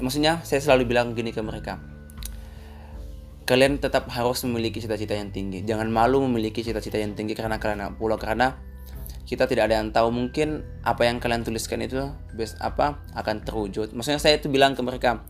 [0.00, 1.92] maksudnya saya selalu bilang gini ke mereka
[3.42, 5.66] kalian tetap harus memiliki cita-cita yang tinggi.
[5.66, 8.54] Jangan malu memiliki cita-cita yang tinggi karena kalian pulau karena
[9.32, 13.96] kita tidak ada yang tahu mungkin apa yang kalian tuliskan itu best apa akan terwujud.
[13.96, 15.24] Maksudnya saya itu bilang ke mereka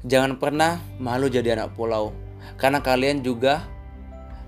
[0.00, 2.16] jangan pernah malu jadi anak pulau
[2.56, 3.68] karena kalian juga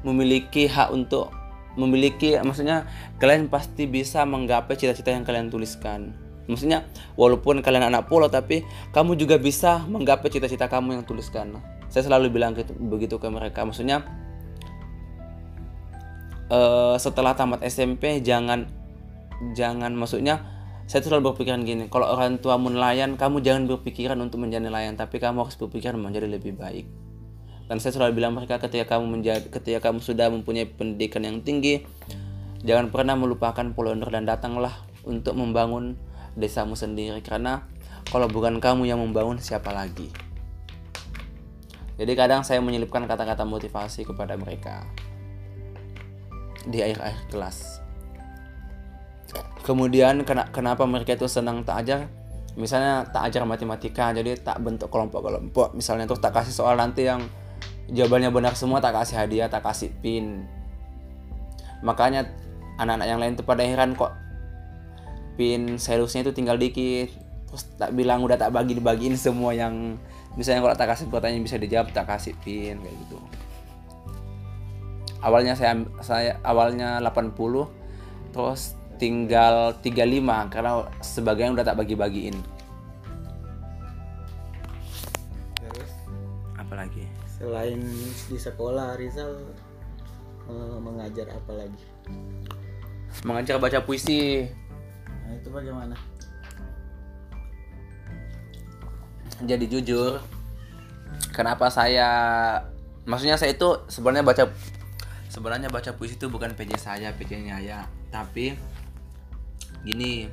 [0.01, 1.29] memiliki hak untuk
[1.77, 2.89] memiliki maksudnya
[3.21, 6.17] kalian pasti bisa menggapai cita-cita yang kalian tuliskan.
[6.49, 6.89] Maksudnya
[7.21, 8.65] walaupun kalian anak pulau tapi
[8.97, 11.53] kamu juga bisa menggapai cita-cita kamu yang tuliskan.
[11.93, 13.61] Saya selalu bilang gitu, begitu ke mereka.
[13.61, 14.09] Maksudnya
[16.49, 18.86] uh, setelah tamat SMP jangan
[19.53, 20.43] jangan maksudnya
[20.87, 24.95] saya tuh selalu berpikiran gini kalau orang tuamu nelayan kamu jangan berpikiran untuk menjadi nelayan
[24.95, 26.87] tapi kamu harus berpikiran menjadi lebih baik
[27.67, 31.83] dan saya selalu bilang mereka ketika kamu menjadi ketika kamu sudah mempunyai pendidikan yang tinggi
[32.63, 35.99] jangan pernah melupakan Pulau Nur dan datanglah untuk membangun
[36.39, 37.67] desamu sendiri karena
[38.07, 40.09] kalau bukan kamu yang membangun siapa lagi
[41.97, 44.85] jadi kadang saya menyelipkan kata-kata motivasi kepada mereka
[46.69, 47.76] di akhir-akhir kelas.
[49.67, 50.23] Kemudian
[50.55, 52.07] kenapa mereka itu senang tak ajar?
[52.55, 55.75] Misalnya tak ajar matematika, jadi tak bentuk kelompok-kelompok.
[55.75, 57.27] Misalnya terus tak kasih soal nanti yang
[57.91, 60.47] jawabannya benar semua tak kasih hadiah, tak kasih pin.
[61.83, 62.31] Makanya
[62.79, 64.15] anak-anak yang lain tuh pada heran kok
[65.35, 67.11] pin selusnya itu tinggal dikit.
[67.51, 69.99] Terus tak bilang udah tak bagi dibagiin semua yang
[70.39, 73.17] misalnya kalau tak kasih pertanyaan bisa dijawab tak kasih pin kayak gitu
[75.25, 75.73] awalnya saya
[76.05, 77.33] saya awalnya 80
[78.37, 82.37] terus tinggal 35 karena sebagian udah tak bagi-bagiin.
[85.61, 85.93] Terus?
[86.57, 87.05] Apalagi
[87.37, 87.85] selain
[88.27, 89.45] di sekolah Rizal
[90.49, 91.85] eh, mengajar apa lagi?
[93.25, 94.49] Mengajar baca puisi.
[95.25, 95.97] Nah itu bagaimana?
[99.45, 100.17] Jadi jujur
[101.37, 102.09] kenapa saya
[103.05, 104.45] maksudnya saya itu sebenarnya baca
[105.29, 108.57] sebenarnya baca puisi itu bukan PJ saya PJ-nya ya tapi
[109.85, 110.31] gini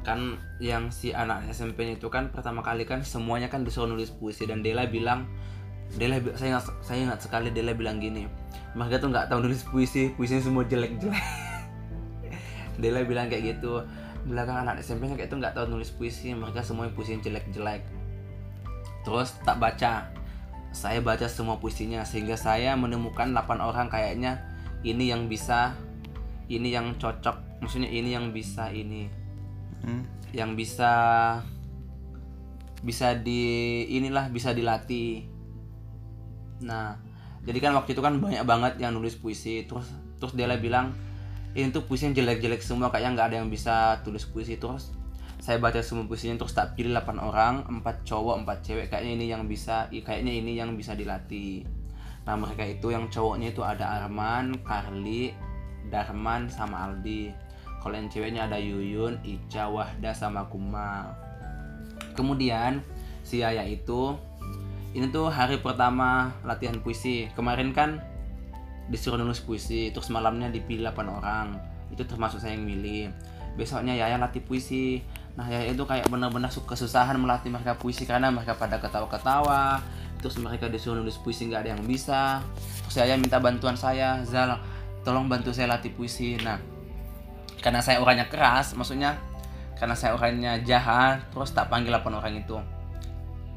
[0.00, 4.48] kan yang si anak SMP itu kan pertama kali kan semuanya kan disuruh nulis puisi
[4.48, 5.28] dan Dela bilang
[5.94, 8.24] Dela saya ingat, saya ingat sekali Dela bilang gini
[8.72, 11.20] mereka tuh nggak tahu nulis puisi puisinya semua jelek jelek
[12.80, 13.84] Dela bilang kayak gitu
[14.24, 17.82] belakang anak SMP kayak itu nggak tahu nulis puisi mereka semuanya puisi yang jelek-jelek.
[19.06, 20.12] Terus tak baca
[20.70, 24.38] saya baca semua puisinya sehingga saya menemukan 8 orang kayaknya
[24.86, 25.74] ini yang bisa
[26.46, 29.20] ini yang cocok maksudnya ini yang bisa ini.
[29.80, 30.04] Hmm.
[30.36, 30.92] yang bisa
[32.80, 33.42] bisa di
[33.88, 35.24] inilah bisa dilatih.
[36.64, 36.96] Nah
[37.40, 39.64] jadi kan waktu itu kan banyak banget yang nulis puisi.
[39.64, 39.88] Terus
[40.20, 40.92] terus dia bilang
[41.56, 44.60] ini tuh puisi yang jelek-jelek semua kayaknya nggak ada yang bisa tulis puisi.
[44.60, 44.92] Terus
[45.40, 48.86] saya baca semua puisinya terus tak pilih 8 orang empat cowok empat cewek.
[48.92, 51.64] Kayaknya ini yang bisa kayaknya ini yang bisa dilatih.
[52.28, 55.32] Nah mereka itu yang cowoknya itu ada Arman, Carly,
[55.88, 57.49] Darman sama Aldi
[57.80, 61.16] kalau yang ceweknya ada Yuyun, Ica, Wahda sama Kuma
[62.14, 62.84] kemudian
[63.24, 64.18] si Ayah itu
[64.90, 67.30] ini tuh hari pertama latihan puisi.
[67.38, 68.02] Kemarin kan
[68.90, 71.46] disuruh nulis puisi terus malamnya dipilih 8 orang.
[71.94, 73.14] Itu termasuk saya yang milih.
[73.54, 74.98] Besoknya Yaya latih puisi.
[75.38, 79.78] Nah Yaya itu kayak benar-benar kesusahan melatih mereka puisi karena mereka pada ketawa-ketawa
[80.20, 82.42] terus mereka disuruh nulis puisi nggak ada yang bisa.
[82.90, 84.58] Terus Yaya minta bantuan saya Zal
[85.06, 86.34] tolong bantu saya latih puisi.
[86.42, 86.58] Nah
[87.60, 89.20] karena saya orangnya keras maksudnya
[89.76, 92.56] karena saya orangnya jahat terus tak panggil 8 orang itu.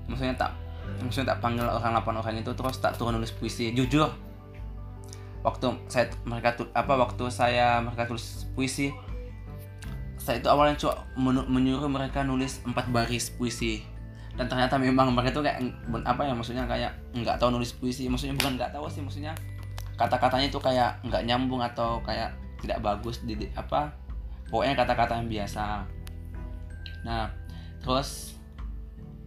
[0.07, 0.55] Maksudnya tak
[1.03, 3.75] maksudnya tak panggil orang 8 orang itu terus tak turun nulis puisi.
[3.75, 4.07] Jujur
[5.43, 8.95] waktu saya mereka apa waktu saya mereka tulis puisi
[10.15, 10.95] saya itu awalnya cuma
[11.51, 13.83] menyuruh mereka nulis empat baris puisi.
[14.39, 15.59] Dan ternyata memang mereka tuh kayak
[16.07, 18.07] apa ya maksudnya kayak nggak tahu nulis puisi.
[18.07, 19.35] Maksudnya bukan nggak tahu sih maksudnya
[19.99, 22.31] kata-katanya itu kayak nggak nyambung atau kayak
[22.63, 23.91] tidak bagus di apa
[24.47, 25.83] pokoknya kata-kata yang biasa.
[27.03, 27.27] Nah
[27.83, 28.39] terus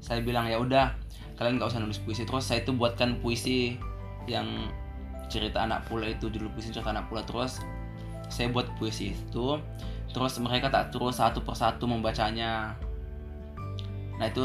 [0.00, 0.96] saya bilang ya udah
[1.36, 2.24] kalian nggak usah nulis puisi.
[2.24, 3.76] Terus saya itu buatkan puisi
[4.24, 4.72] yang
[5.28, 7.20] cerita anak pula itu judul puisi cerita anak pula.
[7.28, 7.60] Terus
[8.32, 9.60] saya buat puisi itu
[10.10, 12.72] terus mereka tak terus satu persatu membacanya.
[14.16, 14.42] Nah itu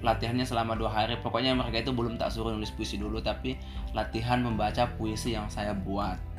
[0.00, 1.18] latihannya selama dua hari.
[1.18, 3.58] Pokoknya mereka itu belum tak suruh nulis puisi dulu tapi
[3.90, 6.29] latihan membaca puisi yang saya buat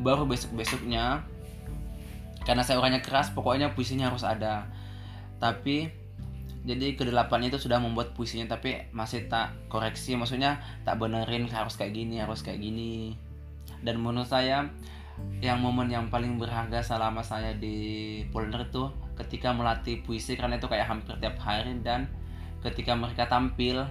[0.00, 1.24] baru besok besoknya
[2.46, 4.70] karena saya orangnya keras pokoknya puisinya harus ada.
[5.42, 5.90] Tapi
[6.66, 11.94] jadi kedelapan itu sudah membuat puisinya tapi masih tak koreksi maksudnya tak benerin harus kayak
[11.94, 13.18] gini harus kayak gini.
[13.82, 14.70] Dan menurut saya
[15.40, 20.68] yang momen yang paling berharga selama saya di Polner itu ketika melatih puisi karena itu
[20.68, 22.04] kayak hampir tiap hari dan
[22.60, 23.88] ketika mereka tampil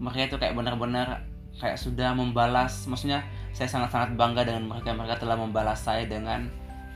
[0.00, 1.28] mereka itu kayak benar-benar
[1.60, 3.24] kayak sudah membalas maksudnya
[3.56, 4.92] saya sangat-sangat bangga dengan mereka.
[4.92, 6.44] Mereka telah membalas saya dengan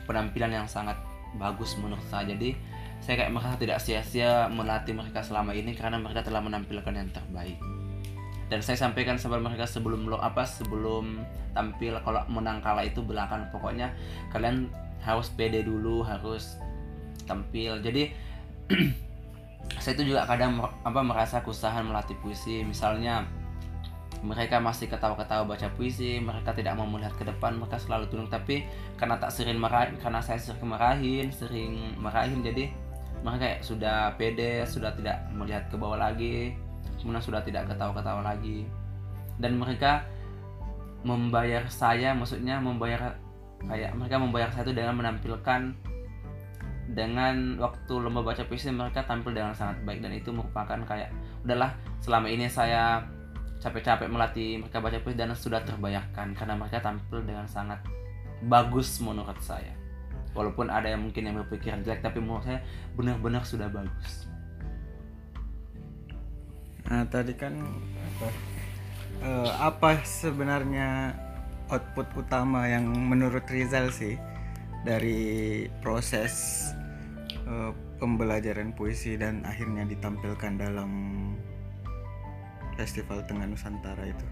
[0.05, 1.01] penampilan yang sangat
[1.41, 2.29] bagus menurut saya.
[2.29, 2.53] Jadi
[3.01, 7.57] saya kayak merasa tidak sia-sia melatih mereka selama ini karena mereka telah menampilkan yang terbaik.
[8.53, 11.25] Dan saya sampaikan sama mereka sebelum lo apa sebelum
[11.57, 13.49] tampil kalau menang kalah itu belakang.
[13.49, 13.97] Pokoknya
[14.29, 14.69] kalian
[15.01, 16.61] harus pede dulu harus
[17.25, 17.81] tampil.
[17.81, 18.13] Jadi
[19.81, 22.61] saya itu juga kadang apa merasa kesusahan melatih puisi.
[22.69, 23.25] Misalnya
[24.21, 28.29] mereka masih ketawa-ketawa baca puisi mereka tidak mau melihat ke depan mereka selalu tunduk.
[28.29, 28.69] Tapi
[29.01, 32.69] karena tak sering marahin karena saya sering marahin sering marahin jadi
[33.25, 36.57] mereka sudah pede sudah tidak melihat ke bawah lagi
[37.01, 38.69] kemudian sudah tidak ketawa-ketawa lagi.
[39.41, 40.05] Dan mereka
[41.01, 43.17] membayar saya maksudnya membayar
[43.65, 45.73] kayak mereka membayar saya itu dengan menampilkan
[46.91, 50.05] dengan waktu lomba baca puisi mereka tampil dengan sangat baik.
[50.05, 51.09] Dan itu merupakan kayak
[51.49, 51.73] udahlah
[52.05, 53.01] selama ini saya
[53.61, 57.85] capek-capek melatih mereka baca puisi dan sudah terbayarkan karena mereka tampil dengan sangat
[58.49, 59.77] bagus menurut saya.
[60.33, 62.65] Walaupun ada yang mungkin yang berpikiran jelek tapi menurut saya
[62.97, 64.31] benar-benar sudah bagus.
[66.89, 67.55] Nah tadi kan
[68.17, 68.29] apa
[69.23, 71.13] uh, apa sebenarnya
[71.69, 74.17] output utama yang menurut Rizal sih
[74.83, 76.65] dari proses
[77.45, 80.91] uh, pembelajaran puisi dan akhirnya ditampilkan dalam
[82.81, 84.25] Festival Tengah Nusantara itu.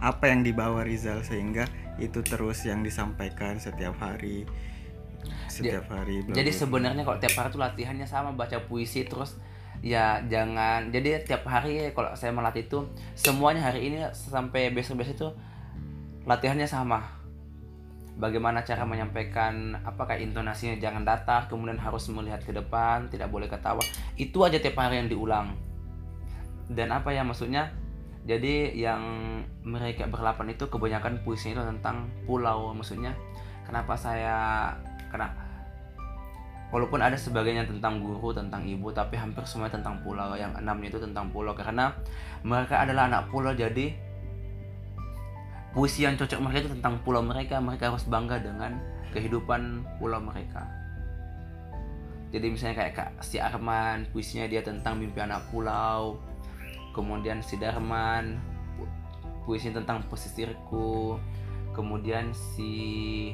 [0.00, 1.68] Apa yang dibawa Rizal sehingga
[2.00, 4.48] itu terus yang disampaikan setiap hari?
[5.46, 9.38] Setiap hari jadi sebenarnya kalau tiap hari tuh latihannya sama baca puisi terus
[9.78, 15.28] ya jangan jadi tiap hari kalau saya melatih itu semuanya hari ini sampai besok-besok itu
[16.26, 17.22] latihannya sama.
[18.12, 23.48] Bagaimana cara menyampaikan apa kayak intonasinya jangan datar kemudian harus melihat ke depan tidak boleh
[23.48, 23.80] ketawa.
[24.18, 25.56] Itu aja tiap hari yang diulang.
[26.68, 27.72] Dan apa ya maksudnya
[28.22, 29.02] jadi yang
[29.66, 33.18] mereka berlapan itu kebanyakan puisinya itu tentang pulau maksudnya
[33.66, 34.70] kenapa saya
[35.10, 35.52] kena
[36.72, 40.32] walaupun ada sebagainya tentang guru tentang ibu tapi hampir semua tentang pulau.
[40.34, 41.92] Yang enamnya itu tentang pulau karena
[42.42, 43.92] mereka adalah anak pulau jadi
[45.76, 47.60] puisi yang cocok mereka itu tentang pulau mereka.
[47.60, 48.80] Mereka harus bangga dengan
[49.12, 50.64] kehidupan pulau mereka.
[52.32, 56.16] Jadi misalnya kayak Kak si Arman puisinya dia tentang mimpi anak pulau
[56.92, 58.38] kemudian si Darman
[59.44, 61.18] puisi tentang pesisirku.
[61.72, 63.32] Kemudian si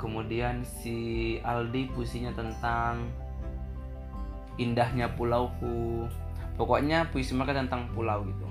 [0.00, 3.06] kemudian si Aldi puisinya tentang
[4.56, 6.08] indahnya pulauku.
[6.58, 8.46] Pokoknya puisi mereka tentang pulau gitu.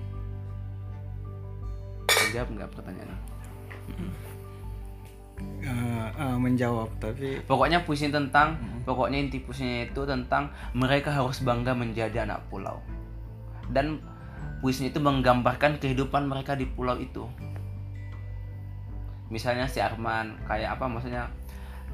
[2.31, 3.17] Jawab nggak pertanyaannya
[5.65, 8.87] uh, uh, menjawab tapi pokoknya puisi tentang hmm.
[8.87, 12.81] pokoknya inti puisinya itu tentang mereka harus bangga menjadi anak pulau
[13.71, 14.01] dan
[14.59, 17.27] puisinya itu menggambarkan kehidupan mereka di pulau itu.
[19.27, 21.27] Misalnya si Arman kayak apa maksudnya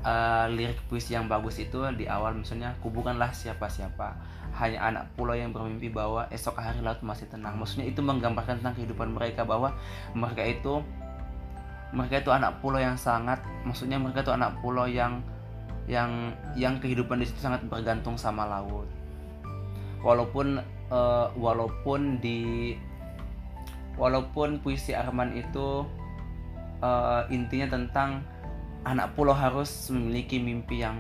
[0.06, 4.16] uh, lirik puisi yang bagus itu di awal misalnya ku bukanlah siapa-siapa.
[4.54, 7.58] Hanya anak pulau yang bermimpi bahwa esok hari laut masih tenang.
[7.58, 9.74] Maksudnya itu menggambarkan tentang kehidupan mereka bahwa
[10.14, 10.86] mereka itu
[11.94, 15.22] mereka itu anak pulau yang sangat maksudnya mereka itu anak pulau yang
[15.86, 18.88] yang yang kehidupan di situ sangat bergantung sama laut.
[20.04, 20.60] Walaupun
[20.94, 22.74] uh, walaupun di
[23.98, 25.86] walaupun puisi Arman itu
[26.82, 28.22] uh, intinya tentang
[28.86, 30.98] anak pulau harus memiliki mimpi yang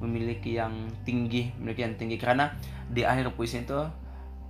[0.00, 2.16] memiliki yang tinggi memiliki yang tinggi.
[2.20, 2.52] Karena
[2.92, 3.80] di akhir puisi itu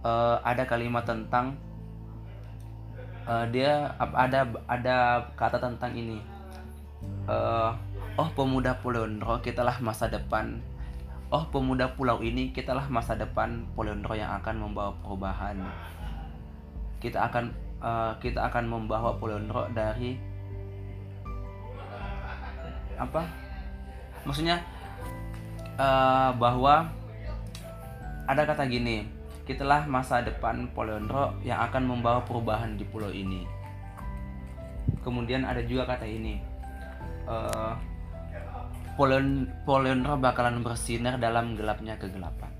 [0.02, 1.54] uh, ada kalimat tentang
[3.30, 4.96] uh, dia ada ada
[5.38, 6.18] kata tentang ini.
[7.24, 7.72] Uh,
[8.20, 10.60] oh pemuda pulau Nro kitalah masa depan
[11.30, 15.62] oh pemuda pulau ini kitalah masa depan Polendro yang akan membawa perubahan.
[16.98, 20.18] Kita akan uh, kita akan membawa Polendro dari
[22.98, 23.22] apa?
[24.26, 24.58] Maksudnya
[25.78, 26.90] uh, bahwa
[28.26, 29.06] ada kata gini
[29.46, 33.46] kitalah masa depan Polendro yang akan membawa perubahan di pulau ini.
[35.06, 36.42] Kemudian ada juga kata ini
[37.30, 37.78] uh,
[39.00, 42.52] Polonro bakalan bersinar dalam gelapnya kegelapan.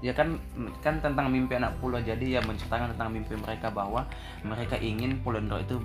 [0.00, 0.40] Ya kan
[0.80, 4.08] kan tentang mimpi anak pulau jadi ya menceritakan tentang mimpi mereka bahwa
[4.40, 5.76] mereka ingin Polonro itu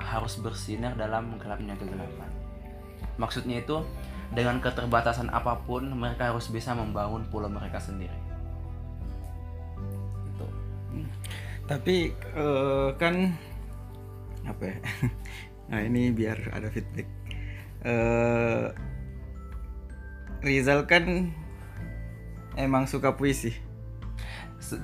[0.00, 2.32] harus bersinar dalam gelapnya kegelapan.
[3.20, 3.84] Maksudnya itu
[4.32, 8.16] dengan keterbatasan apa pun mereka harus bisa membangun pulau mereka sendiri
[10.34, 10.46] itu
[11.66, 13.14] tapi eh, kan
[14.46, 14.78] apa ya
[15.70, 17.06] nah ini biar ada feedback
[17.84, 18.72] eh
[20.44, 21.32] Rizal kan
[22.54, 23.52] emang suka puisi.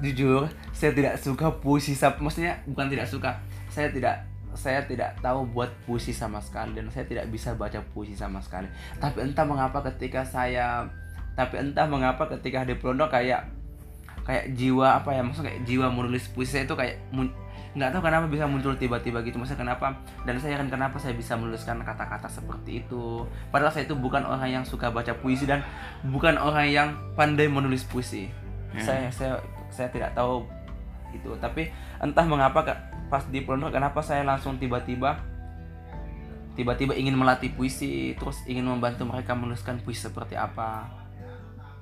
[0.03, 3.39] Jujur saya tidak suka puisi maksudnya bukan tidak suka.
[3.71, 8.13] Saya tidak saya tidak tahu buat puisi sama sekali dan saya tidak bisa baca puisi
[8.13, 8.69] sama sekali.
[9.01, 10.91] Tapi entah mengapa ketika saya
[11.33, 13.49] tapi entah mengapa ketika di pondok kayak
[14.23, 17.01] kayak jiwa apa ya maksudnya kayak jiwa menulis puisi itu kayak
[17.73, 19.41] nggak tahu kenapa bisa muncul tiba-tiba gitu.
[19.41, 19.97] Maksudnya kenapa?
[20.29, 23.25] Dan saya yakin kenapa saya bisa menuliskan kata-kata seperti itu.
[23.49, 25.65] Padahal saya itu bukan orang yang suka baca puisi dan
[26.05, 28.29] bukan orang yang pandai menulis puisi.
[28.73, 28.81] Ya.
[28.85, 29.33] saya saya
[29.73, 30.45] saya tidak tahu
[31.17, 31.33] itu.
[31.41, 32.61] Tapi entah mengapa
[33.09, 35.21] pas di pondok kenapa saya langsung tiba-tiba
[36.53, 40.93] tiba-tiba ingin melatih puisi terus ingin membantu mereka menuliskan puisi seperti apa.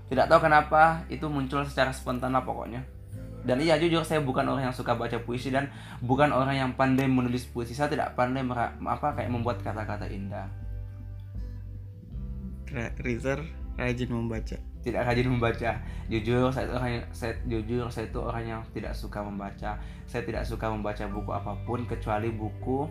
[0.07, 3.00] Tidak tahu kenapa itu muncul secara spontan lah pokoknya
[3.41, 5.73] dan iya jujur saya bukan orang yang suka baca puisi dan
[6.05, 7.73] bukan orang yang pandai menulis puisi.
[7.73, 10.49] Saya tidak pandai mera- apa kayak membuat kata-kata indah.
[13.01, 13.49] Rizal
[13.81, 14.57] rajin membaca.
[14.81, 15.71] Tidak rajin membaca.
[16.13, 19.81] Jujur saya itu orang yang, saya jujur saya itu orang yang tidak suka membaca.
[20.05, 22.89] Saya tidak suka membaca buku apa pun kecuali buku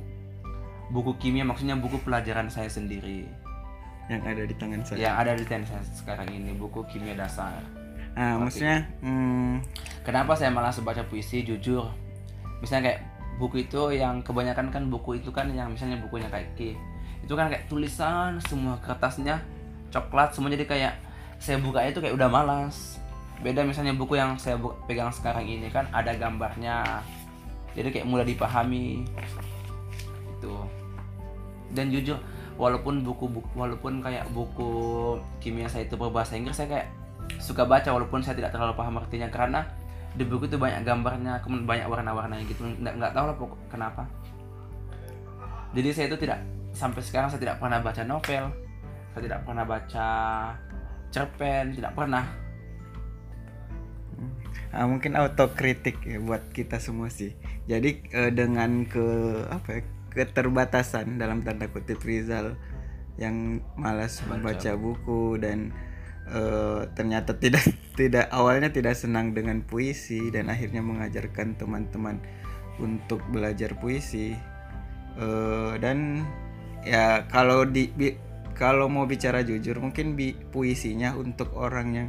[0.90, 3.30] buku kimia maksudnya buku pelajaran saya sendiri.
[4.10, 4.98] Yang ada di tangan saya.
[4.98, 7.79] Yang ada di tent saya sekarang ini buku kimia dasar
[8.14, 9.64] nah maksudnya hmm,
[10.04, 11.88] kenapa saya malah baca puisi jujur?
[12.60, 13.00] Misalnya kayak
[13.40, 16.76] buku itu yang kebanyakan kan buku itu kan yang misalnya bukunya kayak Ki.
[17.24, 19.40] Itu kan kayak tulisan semua kertasnya
[19.90, 20.94] coklat semua jadi kayak
[21.40, 23.00] saya buka itu kayak udah malas.
[23.40, 27.06] Beda misalnya buku yang saya pegang sekarang ini kan ada gambarnya.
[27.72, 29.08] Jadi kayak mudah dipahami.
[30.36, 30.68] Itu
[31.74, 32.18] dan jujur
[32.60, 34.72] walaupun buku, buku walaupun kayak buku
[35.40, 36.88] kimia saya itu berbahasa Inggris saya kayak
[37.38, 39.62] suka baca walaupun saya tidak terlalu paham artinya karena
[40.18, 42.66] di buku itu banyak gambarnya kemudian banyak warna-warnanya gitu.
[42.66, 44.04] Nggak nggak tahu lah pokok kenapa.
[45.78, 46.42] Jadi saya itu tidak
[46.74, 48.50] sampai sekarang saya tidak pernah baca novel
[49.14, 50.10] saya tidak pernah baca
[51.10, 52.26] cerpen tidak pernah.
[54.70, 57.34] Ah, mungkin autokritik ya buat kita semua sih.
[57.66, 59.06] Jadi eh, dengan ke
[59.50, 59.82] apa ya,
[60.14, 62.54] keterbatasan dalam tanda kutip Rizal
[63.18, 64.30] yang malas Baca.
[64.30, 65.74] membaca buku dan
[66.30, 67.66] eh, ternyata tidak
[68.00, 72.22] tidak awalnya tidak senang dengan puisi dan akhirnya mengajarkan teman-teman
[72.80, 74.36] untuk belajar puisi
[75.20, 76.24] Eh, dan
[76.80, 78.16] ya kalau di bi-
[78.56, 82.08] kalau mau bicara jujur mungkin bi, puisinya untuk orang yang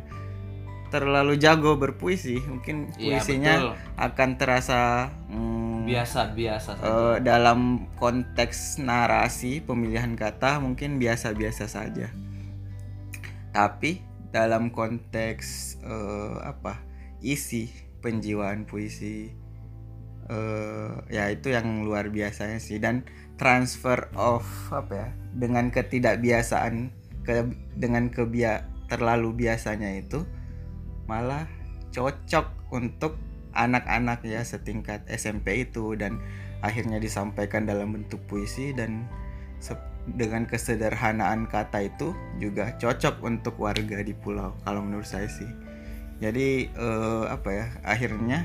[0.90, 3.74] terlalu jago berpuisi mungkin Iya, puisinya betul.
[3.98, 4.80] akan terasa
[5.26, 6.86] hmm, biasa biasa saja.
[6.86, 7.58] eh, dalam
[7.98, 12.10] konteks narasi pemilihan kata mungkin biasa-biasa saja
[13.50, 16.78] tapi dalam konteks eh, apa
[17.20, 17.70] isi
[18.00, 19.30] penjiwaan puisi.
[20.30, 22.78] Eh, ya itu yang luar biasanya sih.
[22.78, 23.02] Dan
[23.36, 26.92] transfer of apa ya dengan ketidakbiasaan
[27.26, 30.26] ke dengan kebia terlalu biasanya itu
[31.10, 31.46] malah
[31.90, 33.18] cocok untuk
[33.50, 35.98] anak-anak ya setingkat SMP itu.
[35.98, 36.22] Dan
[36.62, 39.10] akhirnya disampaikan dalam bentuk puisi dan
[40.16, 45.48] dengan kesederhanaan kata itu juga cocok untuk warga di pulau kalau menurut saya sih.
[46.20, 48.44] Jadi eh, apa ya akhirnya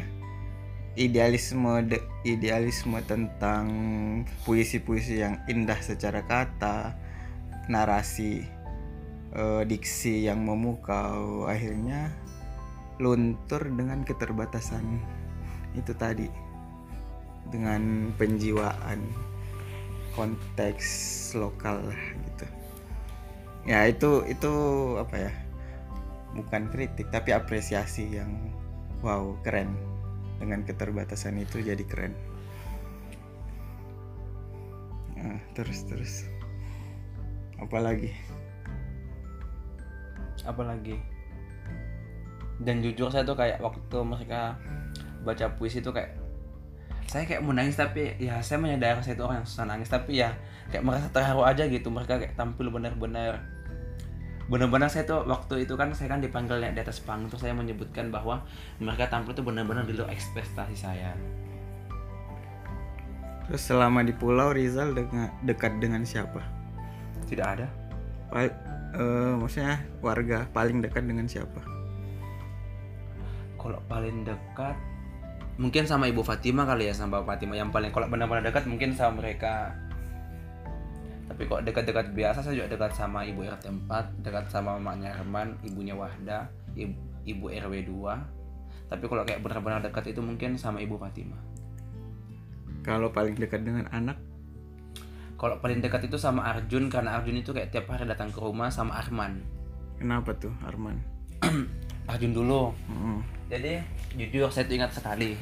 [0.95, 3.67] idealisme de- idealisme tentang
[4.47, 6.95] puisi-puisi yang indah secara kata
[7.67, 8.47] narasi
[9.35, 12.09] eh, diksi yang memukau akhirnya
[12.95, 15.03] luntur dengan keterbatasan
[15.75, 16.31] itu tadi
[17.51, 19.03] dengan penjiwaan
[20.15, 20.87] konteks
[21.35, 22.45] lokal lah gitu.
[23.67, 24.53] Ya itu itu
[24.97, 25.31] apa ya
[26.35, 28.31] bukan kritik tapi apresiasi yang
[29.03, 29.75] wow keren.
[30.35, 32.11] Dengan keterbatasan itu jadi keren.
[35.15, 36.13] Nah, terus terus.
[37.55, 38.11] Apalagi
[40.45, 40.99] apalagi
[42.61, 44.55] dan jujur saya tuh kayak waktu mereka
[45.25, 46.24] baca puisi tuh kayak
[47.05, 49.89] saya kayak mau nangis tapi ya saya menyadari saya itu orang yang susah nangis.
[49.89, 50.33] Tapi ya
[50.73, 51.87] kayak merasa terharu aja gitu.
[51.93, 53.41] Mereka kayak tampil benar-benar.
[54.45, 58.13] Benar-benar saya tuh waktu itu kan saya kan dipanggil di atas panggung terus saya menyebutkan
[58.13, 58.45] bahwa
[58.77, 61.17] mereka tampil tuh benar-benar di luar ekspektasi saya.
[63.45, 66.41] Terus selama di pulau Rizal dengan dekat dengan siapa?
[67.29, 67.69] Tidak ada.
[68.29, 68.57] Pa-
[68.97, 71.61] eh, maksudnya warga paling dekat dengan siapa?
[73.57, 74.77] Kalau paling dekat
[75.55, 77.55] mungkin sama ibu Fatima kali ya sama Bapak Fatima.
[77.55, 79.75] Yang paling kalau benar-benar dekat mungkin sama mereka.
[81.25, 85.57] Tapi kok dekat-dekat biasa saya juga dekat sama ibu RT 4 dekat sama mamanya Herman
[85.65, 86.47] ibunya Wahda
[86.77, 86.95] ibu,
[87.25, 88.45] ibu RW 2
[88.85, 91.41] tapi kalau kayak benar-benar dekat itu mungkin sama ibu Fatimah
[92.85, 94.13] Kalau paling dekat dengan anak,
[95.41, 98.69] kalau paling dekat itu sama Arjun karena Arjun itu kayak tiap hari datang ke rumah
[98.69, 99.41] sama Arman.
[99.97, 101.01] Kenapa tuh Arman?
[102.13, 102.77] Arjun dulu.
[102.85, 103.25] Mm.
[103.45, 103.77] Jadi
[104.17, 105.37] jujur saya tuh ingat sekali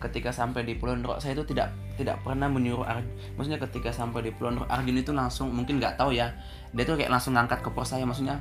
[0.00, 1.70] ketika sampai di Pulau Nrok saya itu tidak
[2.00, 3.12] tidak pernah menyuruh Arjun.
[3.36, 6.32] Maksudnya ketika sampai di Pulau Nrok Arjun itu langsung mungkin nggak tahu ya
[6.72, 8.40] dia tuh kayak langsung ngangkat koper saya maksudnya.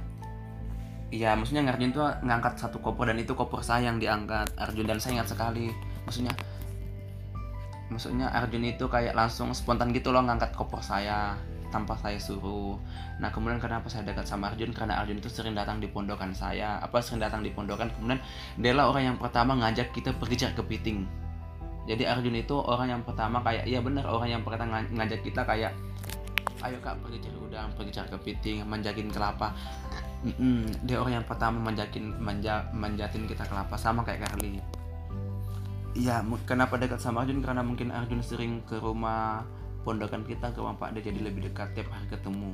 [1.10, 4.98] Iya maksudnya Arjun tuh ngangkat satu koper dan itu koper saya yang diangkat Arjun dan
[5.02, 5.70] saya ingat sekali
[6.06, 6.34] maksudnya
[7.90, 11.34] maksudnya Arjun itu kayak langsung spontan gitu loh ngangkat koper saya
[11.70, 12.76] tanpa saya suruh.
[13.22, 16.78] Nah kemudian kenapa saya dekat sama Arjun karena Arjun itu sering datang di pondokan saya
[16.82, 18.20] apa sering datang di pondokan kemudian
[18.57, 21.05] dia lah orang yang pertama ngajak kita pergi cari kepiting
[21.89, 25.41] jadi Arjun itu orang yang pertama kayak iya bener orang yang pertama nga- ngajak kita
[25.45, 25.74] kayak
[26.59, 29.55] ayo kak pergi cari udang pergi cari kepiting manjakin kelapa
[30.20, 34.59] Mm-mm, dia orang yang pertama manjakin manja manjatin kita kelapa sama kayak Carly
[35.97, 37.41] Iya, kenapa dekat sama Arjun?
[37.41, 39.41] Karena mungkin Arjun sering ke rumah
[39.84, 42.52] pondokan kita ke Pak dia jadi lebih dekat tiap hari ketemu.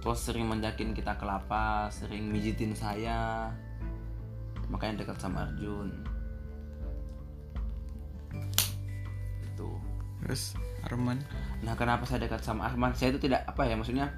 [0.00, 3.52] Terus sering manjakin kita kelapa, sering mijitin saya,
[4.72, 5.92] makanya dekat sama Arjun.
[9.44, 9.68] Itu.
[10.24, 10.56] Terus
[10.88, 11.20] Arman,
[11.60, 12.96] Nah, kenapa saya dekat sama Arman?
[12.96, 14.08] Saya itu tidak apa ya, maksudnya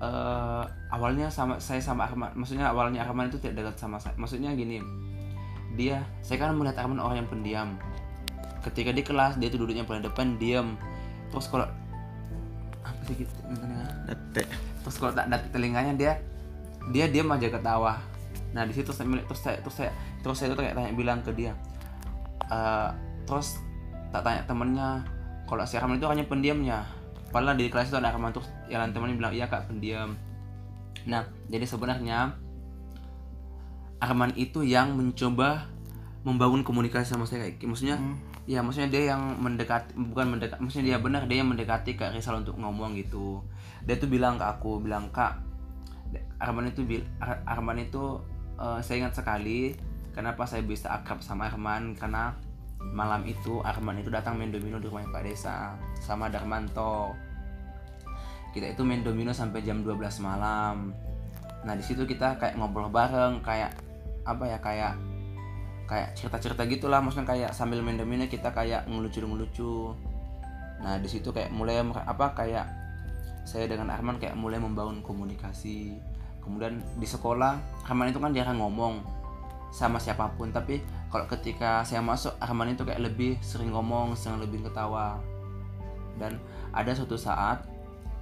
[0.00, 4.18] eh awalnya sama saya sama Arman, maksudnya awalnya Arman itu tidak dekat sama saya.
[4.18, 4.82] Maksudnya gini,
[5.78, 7.68] dia, saya kan melihat Arman orang yang pendiam.
[8.60, 10.76] Ketika di kelas dia itu duduknya paling depan diam.
[11.32, 11.66] Terus kalau
[12.84, 13.32] apa sih gitu?
[14.08, 14.48] Date.
[14.84, 16.12] Terus kalau tak ada telinganya dia
[16.92, 18.00] dia diam aja ketawa.
[18.52, 19.90] Nah di situ saya terus saya terus saya
[20.20, 21.52] terus saya tuh kayak tanya bilang ke dia.
[22.50, 22.90] Eh,
[23.28, 23.60] terus
[24.10, 25.06] tak tanya temennya
[25.46, 26.88] kalau si Arman itu hanya pendiamnya.
[27.30, 30.18] Padahal di kelas itu ada Arman terus yang lain temannya bilang iya kak pendiam.
[31.06, 32.34] Nah jadi sebenarnya
[34.00, 35.68] Arman itu yang mencoba
[36.24, 37.96] membangun komunikasi sama saya kayak maksudnya
[38.50, 42.42] ya maksudnya dia yang mendekat bukan mendekat maksudnya dia benar dia yang mendekati Kak Rizal
[42.42, 43.46] untuk ngomong gitu.
[43.86, 45.38] Dia tuh bilang ke aku bilang kak
[46.42, 48.18] Arman itu bil Ar- Arman itu
[48.58, 49.78] eh, saya ingat sekali
[50.10, 52.34] kenapa saya bisa akrab sama Arman karena
[52.90, 57.14] malam itu Arman itu datang main domino di rumah Pak Desa sama Darmanto.
[58.50, 60.90] Kita itu main domino sampai jam 12 malam.
[61.62, 63.78] Nah di situ kita kayak ngobrol bareng kayak
[64.26, 64.98] apa ya kayak
[65.90, 69.98] kayak cerita-cerita gitulah maksudnya kayak sambil main domino kita kayak ngelucu-ngelucu.
[70.86, 72.66] Nah di situ kayak mulai apa kayak
[73.42, 75.98] saya dengan Arman kayak mulai membangun komunikasi.
[76.38, 77.58] Kemudian di sekolah
[77.90, 79.02] Arman itu kan jarang ngomong
[79.74, 84.38] sama siapa pun tapi kalau ketika saya masuk Arman itu kayak lebih sering ngomong sering
[84.38, 85.18] lebih ketawa.
[86.14, 86.38] Dan
[86.70, 87.66] ada suatu saat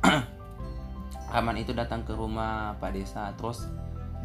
[1.37, 3.69] Arman itu datang ke rumah Pak Desa terus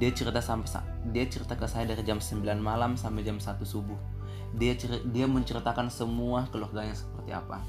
[0.02, 3.66] dia cerita sampai sa- dia cerita ke saya dari jam 9 malam sampai jam 1
[3.66, 3.98] subuh.
[4.54, 4.78] Dia
[5.10, 7.62] dia menceritakan semua keluarganya seperti apa.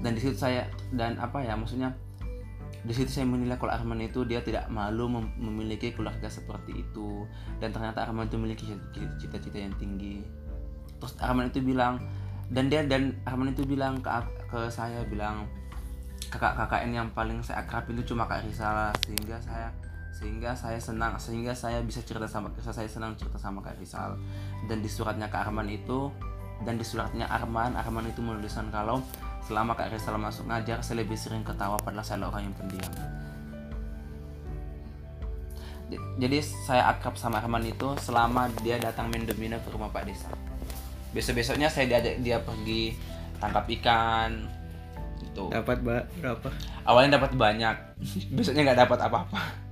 [0.00, 1.96] Dan di situ saya dan apa ya maksudnya
[2.86, 7.24] di situ saya menilai kalau Arman itu dia tidak malu mem- memiliki keluarga seperti itu.
[7.58, 8.64] Dan ternyata Arman itu memiliki
[9.16, 10.22] cita-cita yang tinggi.
[11.00, 12.00] Terus Arman itu bilang
[12.52, 14.08] dan dia dan Arman itu bilang ke
[14.46, 15.48] ke saya bilang
[16.30, 19.70] kakak KKN yang paling saya akrab itu cuma Kak Rizal sehingga saya
[20.16, 24.16] sehingga saya senang sehingga saya bisa cerita sama saya senang cerita sama Kak Rizal.
[24.64, 26.08] Dan di suratnya Kak Arman itu
[26.64, 29.04] dan di suratnya Arman Arman itu menuliskan kalau
[29.44, 32.92] selama Kak Rizal masuk ngajar saya lebih sering ketawa padahal saya orang yang pendiam.
[36.16, 40.32] Jadi saya akrab sama Arman itu selama dia datang main domino ke rumah Pak Desa.
[41.12, 42.96] Besok besoknya saya diajak dia pergi
[43.36, 44.48] tangkap ikan
[45.20, 45.52] gitu.
[45.52, 46.48] Dapat ba- berapa?
[46.86, 47.76] awalnya dapat banyak
[48.32, 49.65] besoknya nggak dapat apa-apa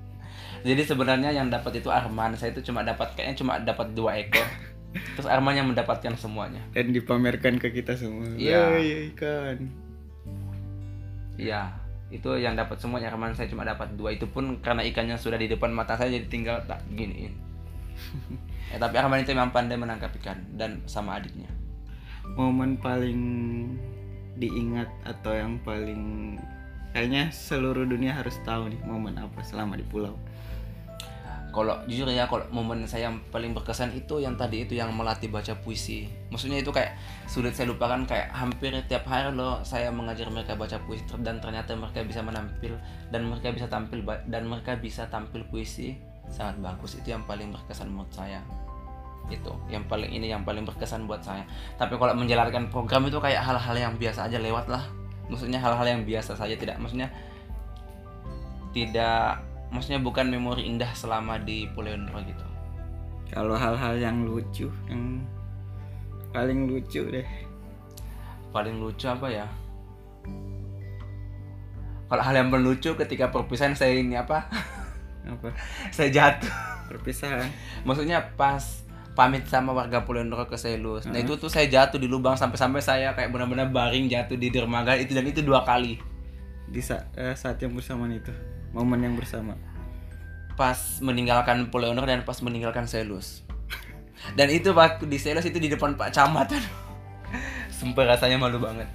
[0.65, 4.49] jadi sebenarnya yang dapat itu Arman saya itu cuma dapat kayaknya cuma dapat dua ekor
[5.15, 8.27] terus Arman yang mendapatkan semuanya Dan dipamerkan ke kita semua.
[8.35, 8.81] Iya.
[9.13, 9.59] Ikan.
[11.37, 11.77] iya
[12.09, 15.51] itu yang dapat semuanya Arman saya cuma dapat dua itu pun karena ikannya sudah di
[15.51, 17.35] depan mata saya jadi tinggal tak giniin
[18.71, 21.51] ya, tapi Arman itu memang pandai menangkap ikan dan sama adiknya
[22.39, 23.21] Momen paling
[24.41, 26.35] diingat atau yang paling
[26.95, 30.15] kayaknya seluruh dunia harus tahu nih momen apa selama di pulau.
[31.55, 35.31] Kalau jujur ya kalau momen saya yang paling berkesan itu yang tadi itu yang melatih
[35.31, 36.11] baca puisi.
[36.35, 36.99] Maksudnya itu kayak
[37.31, 41.79] sulit saya lupakan kayak hampir tiap hari loh saya mengajar mereka baca puisi dan ternyata
[41.79, 42.75] mereka bisa menampil
[43.15, 45.95] dan mereka bisa tampil dan mereka bisa tampil puisi
[46.27, 46.99] sangat bagus.
[46.99, 48.43] Itu yang paling berkesan menurut saya.
[49.31, 51.47] Itu yang paling ini yang paling berkesan buat saya.
[51.79, 54.83] Tapi kalau menjalankan program itu kayak hal-hal yang biasa aja lewat lah.
[55.31, 57.09] Maksudnya hal-hal yang biasa saja tidak maksudnya
[58.75, 61.91] tidak maksudnya bukan memori indah selama di Pulau
[62.23, 62.47] gitu
[63.27, 65.27] Kalau hal-hal yang lucu, yang
[66.31, 67.27] paling lucu deh.
[68.49, 69.47] paling lucu apa ya
[72.07, 74.47] kalau hal yang lucu ketika perpisahan saya ini apa
[75.27, 75.51] Apa?
[75.89, 76.53] saya jatuh
[76.85, 77.49] Perpisahan.
[77.83, 81.07] maksudnya pas pamit sama warga Pulendro ke Selus.
[81.07, 84.93] Nah itu tuh saya jatuh di lubang sampai-sampai saya kayak benar-benar baring jatuh di dermaga
[84.93, 85.97] itu dan itu dua kali.
[86.67, 88.35] Di sa- eh, saat yang bersamaan itu,
[88.75, 89.55] momen yang bersama.
[90.59, 93.47] Pas meninggalkan Pulendro dan pas meninggalkan Selus.
[94.37, 96.51] Dan itu waktu di Selus itu di depan Pak Camat.
[97.71, 98.91] Sumpah rasanya malu banget.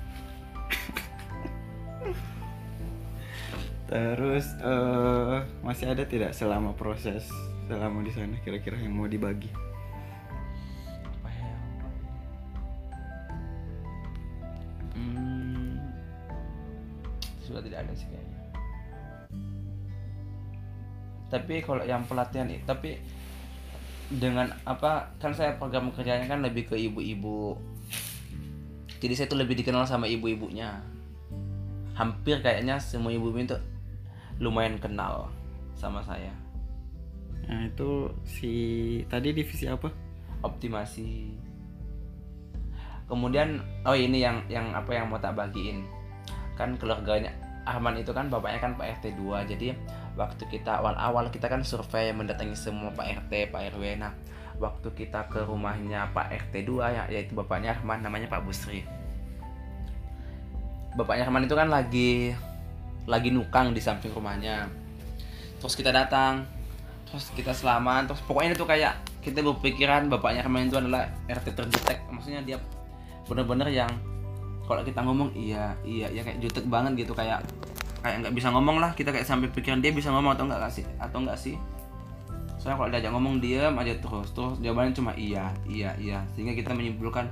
[3.89, 7.25] Terus eh masih ada tidak selama proses
[7.65, 9.49] selama di sana kira-kira yang mau dibagi?
[11.25, 11.53] Ya?
[14.93, 15.81] Hmm,
[17.41, 18.28] sudah tidak ada sih kayaknya.
[21.29, 22.97] Tapi kalau yang pelatihan itu, tapi
[24.09, 27.57] dengan apa kan saya program kerjanya kan lebih ke ibu-ibu.
[28.99, 30.81] Jadi saya tuh lebih dikenal sama ibu-ibunya.
[31.95, 33.57] Hampir kayaknya semua ibu-ibu itu
[34.41, 35.29] lumayan kenal
[35.77, 36.33] sama saya.
[37.47, 38.51] Nah itu si
[39.07, 40.09] tadi divisi apa?
[40.43, 41.35] optimasi
[43.09, 45.83] kemudian oh ini yang yang apa yang mau tak bagiin
[46.55, 47.33] kan keluarganya
[47.67, 49.75] Ahman itu kan bapaknya kan Pak RT 2 jadi
[50.19, 54.11] waktu kita awal-awal kita kan survei mendatangi semua Pak RT Pak RW nah
[54.59, 58.83] waktu kita ke rumahnya Pak RT 2 ya yaitu bapaknya Ahman namanya Pak Busri.
[60.99, 62.35] Bapaknya Ahman itu kan lagi
[63.07, 64.67] lagi nukang di samping rumahnya.
[65.63, 66.43] Terus kita datang
[67.09, 68.93] terus kita selamat terus pokoknya itu kayak
[69.25, 72.57] kita berpikiran bapaknya kemarin itu adalah RT terdetek maksudnya dia
[73.25, 73.89] bener-bener yang
[74.69, 77.41] kalau kita ngomong iya iya ya kayak jutek banget gitu kayak
[77.99, 80.85] kayak nggak bisa ngomong lah kita kayak sampai pikiran dia bisa ngomong atau enggak sih
[80.99, 81.55] atau enggak sih
[82.59, 86.75] soalnya kalau diajak ngomong diam aja terus terus jawabannya cuma iya iya iya sehingga kita
[86.75, 87.27] menyimpulkan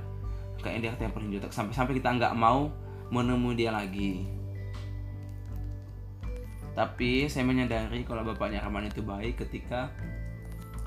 [0.64, 2.72] kayak dia paling jutek sampai sampai kita nggak mau
[3.12, 4.38] menemui dia lagi
[6.78, 9.90] tapi saya menyadari kalau bapaknya Rahman itu baik ketika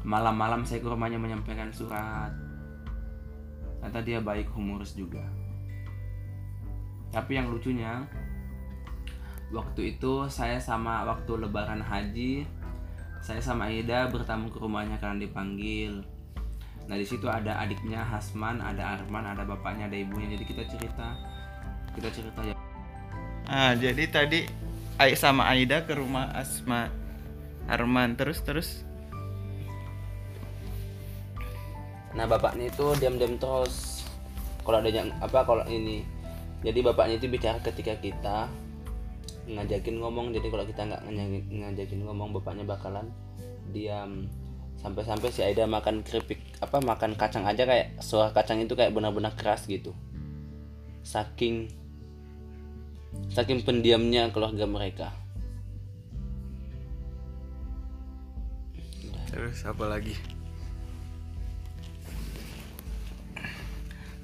[0.08, 2.32] malam-malam saya ke rumahnya menyampaikan surat.
[3.84, 5.28] Ternyata dia baik humoris juga.
[7.12, 8.08] Tapi yang lucunya
[9.52, 12.48] waktu itu saya sama waktu lebaran haji
[13.22, 16.02] saya sama Aida bertamu ke rumahnya karena dipanggil.
[16.90, 20.34] Nah di situ ada adiknya Hasman, ada Arman, ada bapaknya, ada ibunya.
[20.34, 21.14] Jadi kita cerita,
[21.94, 22.58] kita cerita ya.
[23.46, 24.50] Ah jadi tadi
[24.98, 26.90] Ai sama Aida ke rumah Asma
[27.70, 28.82] Arman terus terus
[32.18, 34.04] Nah bapaknya itu diam-diam terus
[34.62, 36.06] kalau ada yang apa kalau ini
[36.62, 38.38] jadi bapaknya itu bicara ketika kita
[39.58, 41.02] ngajakin ngomong jadi kalau kita nggak
[41.52, 43.08] ngajakin, ngomong bapaknya bakalan
[43.72, 44.28] diam.
[44.82, 49.38] Sampai-sampai si Aida makan keripik apa makan kacang aja kayak suara kacang itu kayak benar-benar
[49.38, 49.94] keras gitu.
[51.06, 51.70] Saking
[53.30, 55.08] saking pendiamnya keluarga mereka.
[59.30, 60.18] Terus apa lagi?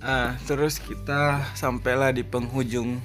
[0.01, 2.97] Ah terus kita sampailah di penghujung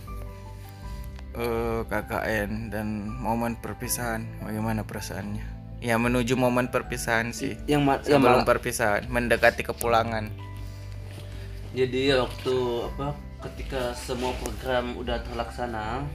[1.36, 5.44] eh, KKN dan momen perpisahan bagaimana perasaannya?
[5.82, 10.30] Ya menuju momen perpisahan sih yang, ma- yang sebelum perpisahan mendekati kepulangan.
[11.74, 12.54] Jadi waktu
[12.94, 13.16] apa
[13.50, 16.06] ketika semua program udah terlaksana,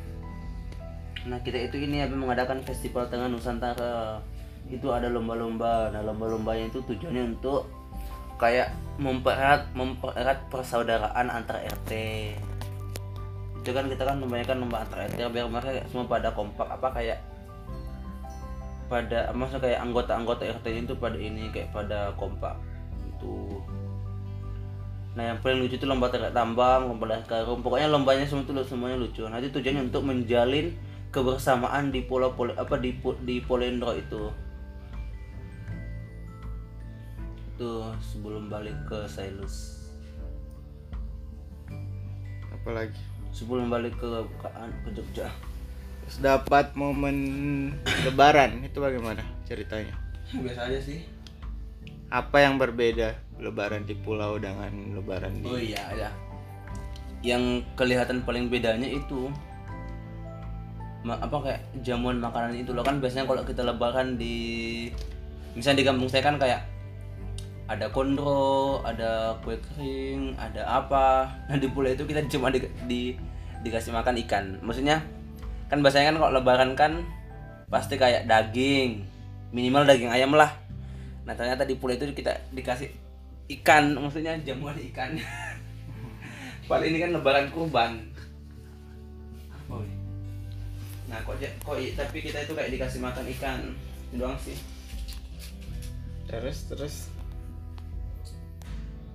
[1.28, 4.24] nah kita itu ini apa mengadakan festival tengah Nusantara.
[4.72, 5.92] Itu ada lomba-lomba.
[5.92, 7.68] Nah lomba-lombanya itu tujuannya untuk
[8.38, 8.72] kayak
[9.02, 11.92] mempererat mempererat persaudaraan antar RT.
[13.68, 17.20] Itu kan kita kan membayangkan antar RT biar mereka semua pada kompak apa kayak
[18.88, 22.56] pada maksudnya kayak anggota-anggota RT itu pada ini kayak pada kompak
[23.04, 23.60] itu
[25.20, 29.02] Nah yang paling lucu itu lomba tarik tambang, lomba karung, pokoknya lombanya semua itu semuanya
[29.02, 29.26] lucu.
[29.26, 30.72] Nanti tujuannya untuk menjalin
[31.12, 32.96] kebersamaan di pulau pulau apa di
[33.26, 34.30] di Polendro itu.
[37.58, 39.90] Tuh sebelum balik ke Sailus.
[42.54, 43.17] Apalagi?
[43.38, 44.10] Sebelum balik ke
[44.42, 45.30] ke, ke Jogja.
[46.08, 47.18] Terus dapat momen
[48.02, 49.94] lebaran itu bagaimana ceritanya?
[50.34, 51.06] Biasa aja sih.
[52.10, 56.10] Apa yang berbeda lebaran di pulau dengan lebaran di Oh iya ada.
[57.22, 59.30] Yang kelihatan paling bedanya itu
[61.08, 64.36] apa kayak jamuan makanan itu loh kan biasanya kalau kita lebaran di
[65.56, 66.68] misalnya di kampung saya kan kayak
[67.68, 71.28] ada kondro, ada kue kering, ada apa.
[71.52, 73.02] Nah di pulau itu kita cuma di, di
[73.62, 74.46] dikasih makan ikan.
[74.64, 75.04] Maksudnya
[75.68, 77.04] kan biasanya kan kalau lebaran kan
[77.68, 79.04] pasti kayak daging
[79.52, 80.56] minimal daging ayam lah.
[81.28, 82.88] Nah ternyata di pulau itu kita dikasih
[83.60, 85.20] ikan maksudnya jamuan ikan.
[86.72, 88.00] Padahal ini kan lebaran kurban.
[91.08, 93.60] Nah kok kok tapi kita itu kayak dikasih makan ikan.
[94.16, 94.56] Doang sih.
[96.28, 96.96] Terus terus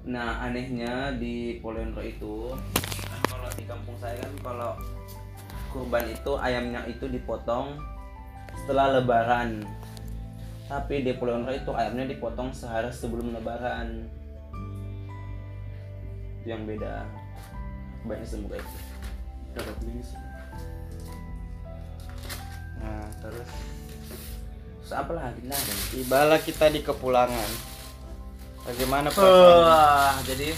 [0.03, 2.51] Nah anehnya di Polendro itu
[3.07, 4.73] kan kalau di kampung saya kan kalau
[5.71, 7.79] kurban itu ayamnya itu dipotong
[8.63, 9.63] setelah lebaran.
[10.67, 14.11] Tapi di Polendro itu ayamnya dipotong sehari sebelum lebaran.
[16.43, 17.07] Itu yang beda.
[18.03, 18.77] Banyak semoga itu.
[19.55, 19.77] Dapat.
[22.83, 23.51] Nah terus
[24.83, 25.61] terus apa lagi nah
[25.95, 27.72] tibalah kita di kepulangan
[28.67, 30.51] bagaimana perasaan Wah, jadi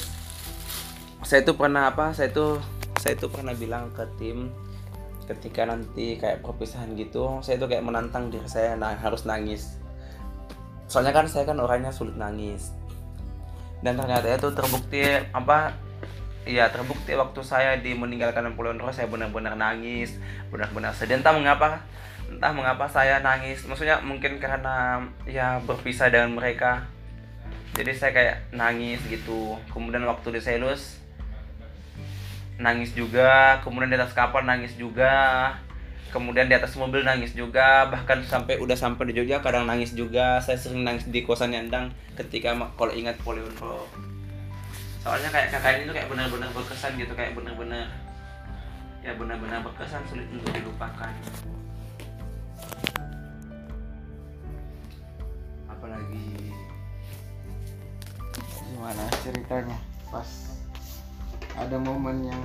[1.25, 2.13] saya itu pernah apa?
[2.13, 2.61] Saya itu
[3.01, 4.53] saya itu pernah bilang ke tim
[5.25, 9.81] ketika nanti kayak perpisahan gitu, saya itu kayak menantang diri saya nah, harus nangis.
[10.85, 12.77] Soalnya kan saya kan orangnya sulit nangis.
[13.81, 15.01] Dan ternyata itu terbukti
[15.33, 15.73] apa?
[16.45, 20.13] Iya terbukti waktu saya di meninggalkan Pulau saya benar-benar nangis,
[20.53, 21.17] benar-benar sedih.
[21.21, 21.81] Entah mengapa,
[22.29, 23.65] entah mengapa saya nangis.
[23.65, 26.85] Maksudnya mungkin karena ya berpisah dengan mereka
[27.75, 29.59] jadi saya kayak nangis gitu.
[29.75, 31.03] Kemudian waktu di selus
[32.57, 33.59] nangis juga.
[33.67, 35.51] Kemudian di atas kapal nangis juga.
[36.15, 37.91] Kemudian di atas mobil nangis juga.
[37.91, 40.39] Bahkan sampai udah sampai di Jogja kadang nangis juga.
[40.39, 43.91] Saya sering nangis di kosan Yandang ketika kalau ingat Polionro
[45.05, 47.93] soalnya kayak kakak ini tuh kayak benar-benar berkesan gitu kayak benar-benar
[49.05, 51.13] ya benar-benar berkesan sulit untuk dilupakan.
[55.69, 56.57] Apalagi
[58.75, 59.79] gimana ceritanya
[60.11, 60.27] pas
[61.55, 62.43] ada momen yang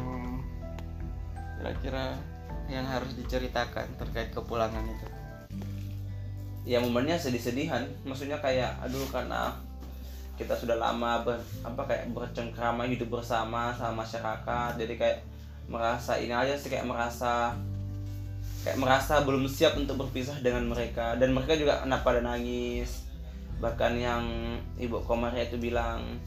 [1.58, 2.14] kira-kira
[2.70, 5.08] yang harus diceritakan terkait kepulangan itu?
[6.70, 7.90] Ya momennya sedih-sedihan.
[8.06, 9.58] Maksudnya kayak aduh karena
[10.38, 14.78] kita sudah lama ber, apa kayak bercengkrama hidup bersama sama masyarakat.
[14.78, 15.18] Jadi kayak
[15.66, 17.58] merasa ini aja sih kayak merasa
[18.62, 21.18] kayak merasa belum siap untuk berpisah dengan mereka.
[21.18, 23.09] Dan mereka juga kenapa pada nangis
[23.60, 24.24] bahkan yang
[24.80, 26.20] ibu Komaria itu bilang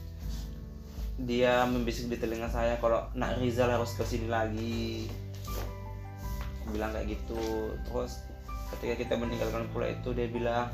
[1.20, 5.08] dia membisik di telinga saya kalau nak Rizal harus ke sini lagi.
[6.68, 7.72] Bilang kayak gitu.
[7.88, 8.20] Terus
[8.76, 10.68] ketika kita meninggalkan pulau itu dia bilang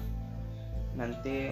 [0.95, 1.51] nanti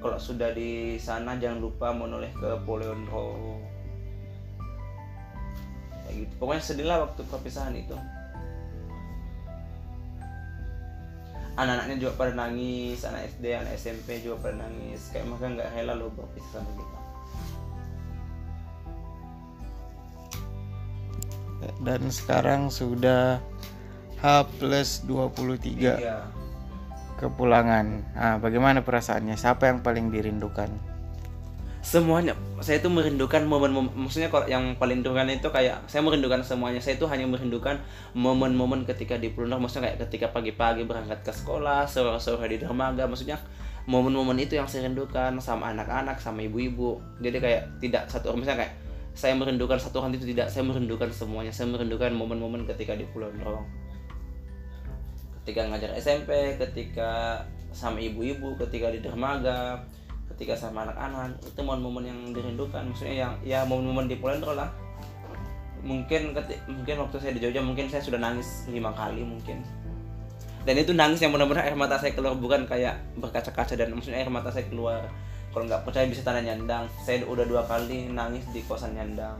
[0.00, 3.60] kalau sudah di sana jangan lupa menoleh ke Polionro
[6.04, 6.32] kayak gitu.
[6.36, 7.96] Pokoknya sedih lah waktu perpisahan itu
[11.54, 15.10] anak-anaknya juga pada nangis anak SD anak SMP juga pada nangis.
[15.14, 16.98] Kayak mereka nggak rela loh berpisah sama kita.
[21.80, 23.40] Dan sekarang sudah
[24.20, 24.24] H
[24.60, 26.28] plus 23 iya.
[27.16, 27.86] Kepulangan.
[28.12, 29.38] Nah, bagaimana perasaannya?
[29.38, 30.93] Siapa yang paling dirindukan
[31.84, 32.32] semuanya
[32.64, 36.80] saya itu merindukan momen-momen maksudnya kalau yang paling rindukan itu kayak saya merindukan semuanya.
[36.80, 37.76] Saya itu hanya merindukan
[38.16, 43.36] momen-momen ketika di Plunder maksudnya kayak ketika pagi-pagi berangkat ke sekolah sore-sore di dermaga maksudnya
[43.84, 47.04] momen-momen itu yang saya rindukan sama anak-anak sama ibu-ibu.
[47.20, 48.74] Jadi kayak tidak satu orang misalnya kayak
[49.12, 51.52] saya merindukan satu orang itu tidak saya merindukan semuanya.
[51.52, 53.84] Saya merindukan momen-momen ketika di Pulau Nderong
[55.44, 59.84] ketika ngajar SMP ketika sama ibu-ibu ketika di dermaga
[60.34, 61.38] ketika sama anak-anak.
[61.46, 62.90] Itu momen-momen yang dirindukan.
[62.90, 64.70] Maksudnya yang ya momen-momen di Pulau Nderong lah.
[65.84, 69.60] Mungkin keti- mungkin waktu saya di Jogja mungkin saya sudah nangis lima kali mungkin.
[70.64, 74.32] Dan itu nangis yang benar-benar air mata saya keluar bukan kayak berkaca-kaca dan maksudnya air
[74.32, 75.12] mata saya keluar.
[75.52, 76.88] Kalau nggak percaya bisa tanya nyandang.
[77.04, 79.36] Saya udah dua kali nangis di kosan nyandang.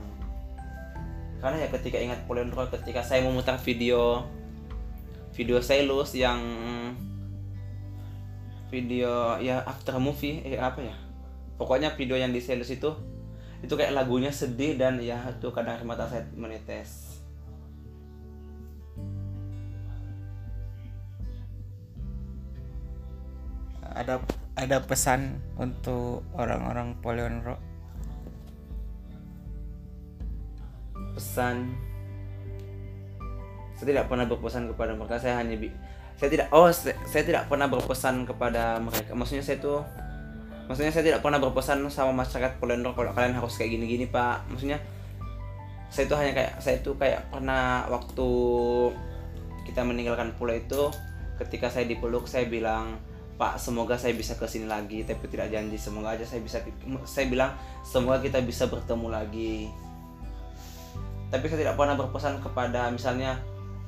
[1.41, 4.23] Karena ya ketika ingat Polendro ketika saya memutar video
[5.35, 6.39] video Selus yang
[8.75, 10.95] video ya after movie eh apa ya?
[11.55, 12.91] Pokoknya video yang di Selus itu
[13.63, 17.23] itu kayak lagunya sedih dan ya itu kadang air mata saya menetes.
[23.95, 24.19] Ada
[24.59, 27.55] ada pesan untuk orang-orang Polionro
[31.15, 31.71] pesan.
[33.79, 35.71] Saya tidak pernah berpesan kepada mereka saya hanya bi
[36.15, 39.11] saya tidak oh saya, saya tidak pernah berpesan kepada mereka.
[39.11, 39.83] Maksudnya saya tuh
[40.65, 44.47] maksudnya saya tidak pernah berpesan sama masyarakat Polendro kalau kalian harus kayak gini-gini pak.
[44.47, 44.79] Maksudnya
[45.91, 48.29] saya itu hanya kayak saya itu kayak pernah waktu
[49.67, 50.91] kita meninggalkan pulau itu
[51.35, 52.95] ketika saya dipeluk saya bilang
[53.35, 55.75] Pak semoga saya bisa ke sini lagi tapi tidak janji.
[55.75, 56.63] Semoga aja saya bisa
[57.03, 57.51] saya bilang
[57.83, 59.67] semoga kita bisa bertemu lagi.
[61.27, 63.35] Tapi saya tidak pernah berpesan kepada misalnya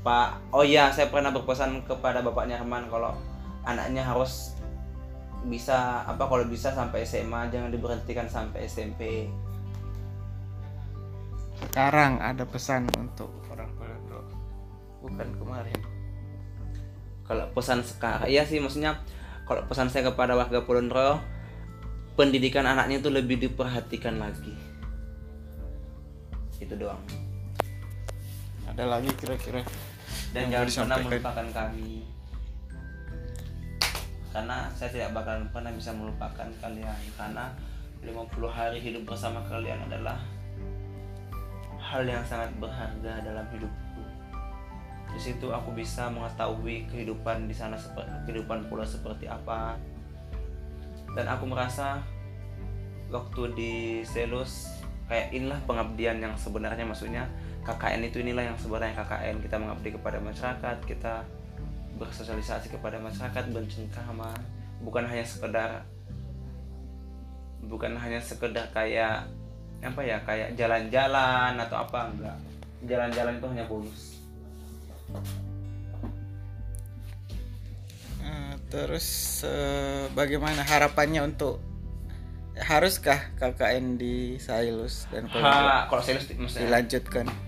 [0.08, 3.12] Pak oh iya saya pernah berpesan kepada bapaknya Herman kalau
[3.68, 4.56] anaknya harus
[5.44, 9.28] bisa apa kalau bisa sampai SMA jangan diberhentikan sampai SMP
[11.58, 14.26] sekarang ada pesan untuk orang Pondok
[15.02, 15.80] bukan kemarin.
[17.26, 19.02] Kalau pesan sekarang iya sih maksudnya
[19.50, 21.20] kalau pesan saya kepada warga Polonro
[22.14, 24.54] pendidikan anaknya itu lebih diperhatikan lagi.
[26.62, 27.02] Itu doang.
[28.70, 29.62] Ada lagi kira-kira
[30.38, 31.91] dan Yang jangan pernah melupakan kami.
[34.30, 36.99] Karena saya tidak bakal pernah bisa melupakan kalian.
[37.18, 37.49] Karena
[38.05, 38.14] 50
[38.45, 40.22] hari hidup bersama kalian adalah
[41.81, 44.03] hal yang sangat berharga dalam hidupku.
[45.09, 49.73] Di situ aku bisa mengetahui kehidupan di sana seperti kehidupan pula seperti apa.
[51.18, 51.97] Dan aku merasa
[53.09, 53.73] waktu di
[54.05, 57.26] Selus kayak inilah pengabdian yang sebenarnya maksudnya
[57.68, 61.27] KKN itu inilah yang sebenarnya KKN kita mengabdi kepada masyarakat kita
[61.99, 64.31] bersosialisasi kepada masyarakat bercengkrama
[64.80, 65.84] bukan hanya sekedar
[67.68, 69.27] bukan hanya sekedar kayak
[69.84, 72.38] apa ya kayak jalan-jalan atau apa enggak.
[72.88, 74.02] Jalan-jalan itu hanya bonus.
[78.22, 79.07] Eh, terus
[79.45, 81.61] eh, bagaimana harapannya untuk
[82.57, 86.65] haruskah KKN di Sailus dan ha, kalau maksudnya?
[86.65, 87.47] Dilanjutkan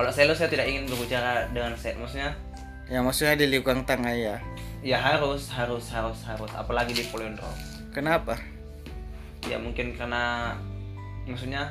[0.00, 1.92] kalau Selus saya tidak ingin berbicara dengan saya.
[2.00, 2.32] Maksudnya?
[2.88, 4.40] Ya maksudnya di lingkungan tengah ya.
[4.80, 6.48] Ya harus harus harus harus.
[6.56, 7.44] Apalagi di Polendro
[7.92, 8.40] kenapa?
[9.44, 10.56] Ya mungkin karena
[11.28, 11.68] maksudnya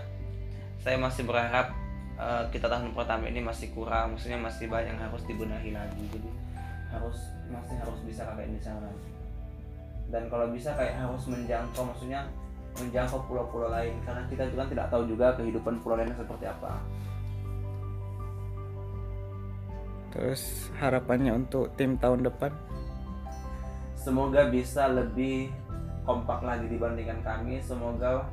[0.77, 1.73] saya masih berharap
[2.22, 4.14] eh, kita tahun pertama ini masih kurang.
[4.14, 6.03] Maksudnya masih banyak yang harus dibenahi lagi.
[6.14, 6.30] Jadi
[6.93, 8.93] harus masih harus bisa kakak di sana.
[10.14, 12.30] Dan kalau bisa kayak harus menjangkau maksudnya
[12.77, 13.97] menjangkau pulau-pulau lain.
[14.06, 16.77] Karena kita juga tidak tahu juga kehidupan pulau lainnya seperti apa
[20.10, 22.52] terus harapannya untuk tim tahun depan?
[23.99, 25.53] Semoga bisa lebih
[26.07, 27.61] kompak lagi dibandingkan kami.
[27.61, 28.26] Semoga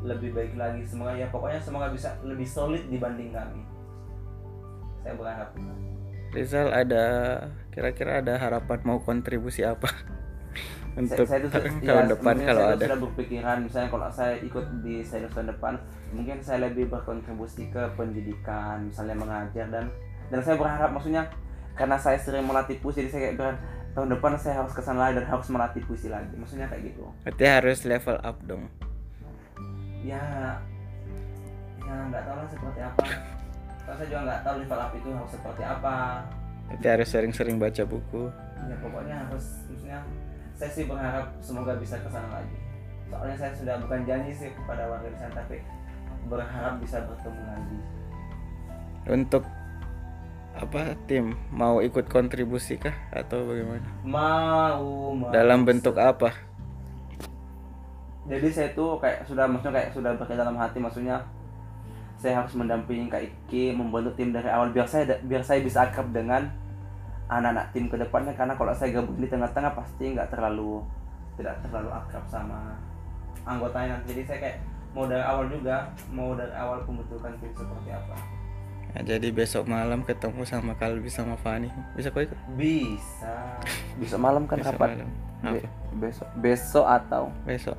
[0.00, 0.86] lebih baik lagi.
[0.86, 3.60] Semoga ya pokoknya semoga bisa lebih solid dibanding kami.
[5.02, 5.48] Saya berharap.
[6.34, 7.04] Rizal ada
[7.70, 9.88] kira-kira ada harapan mau kontribusi apa?
[10.96, 11.52] Untuk saya, saya tuh
[11.84, 12.84] tahun ya, depan kalau saya ada.
[12.88, 15.74] sudah berpikiran misalnya kalau saya ikut di saya tahun depan
[16.16, 19.92] mungkin saya lebih berkontribusi ke pendidikan misalnya mengajar dan
[20.32, 21.30] dan saya berharap maksudnya
[21.76, 23.60] karena saya sering melatih puisi jadi saya kayak berharap
[23.96, 26.36] tahun depan saya harus ke sana lagi dan harus melatih puisi lagi.
[26.36, 27.08] Maksudnya kayak gitu.
[27.24, 28.68] Berarti harus level up dong.
[30.04, 30.20] Ya
[31.80, 33.02] ya nggak tahu lah seperti apa.
[33.88, 35.96] Karena saya juga nggak tahu level up itu harus seperti apa.
[36.68, 38.22] Berarti harus sering-sering baca buku.
[38.68, 39.98] Ya pokoknya harus maksudnya
[40.52, 42.56] saya sih berharap semoga bisa ke sana lagi.
[43.08, 45.64] Soalnya saya sudah bukan janji sih kepada warga di sana tapi
[46.28, 47.78] berharap bisa bertemu lagi.
[49.08, 49.40] Untuk
[50.56, 52.96] apa tim mau ikut kontribusi kah?
[53.12, 53.84] Atau bagaimana?
[54.02, 55.28] Mau, mau.
[55.28, 56.32] Dalam bentuk apa?
[58.26, 61.22] Jadi saya tuh kayak sudah maksudnya kayak sudah berkata dalam hati maksudnya
[62.16, 66.10] saya harus mendampingi Kak Iki membentuk tim dari awal biar saya biar saya bisa akrab
[66.10, 66.48] dengan
[67.28, 68.32] anak-anak tim ke depannya.
[68.34, 70.82] Karena kalau saya gabung di tengah-tengah pasti nggak terlalu
[71.36, 72.74] tidak terlalu akrab sama
[73.44, 74.00] anggotanya.
[74.08, 74.58] Jadi saya kayak
[74.96, 78.35] mau dari awal juga mau dari awal pembentukan tim seperti apa
[78.96, 81.68] Nah, jadi besok malam ketemu sama Kalbi sama Fani.
[81.92, 82.32] Bisa kau ikut?
[82.56, 83.60] Bisa.
[84.00, 85.10] Besok malam kan Besok kapan malam.
[85.52, 87.28] Be- besok besok atau?
[87.44, 87.76] Besok.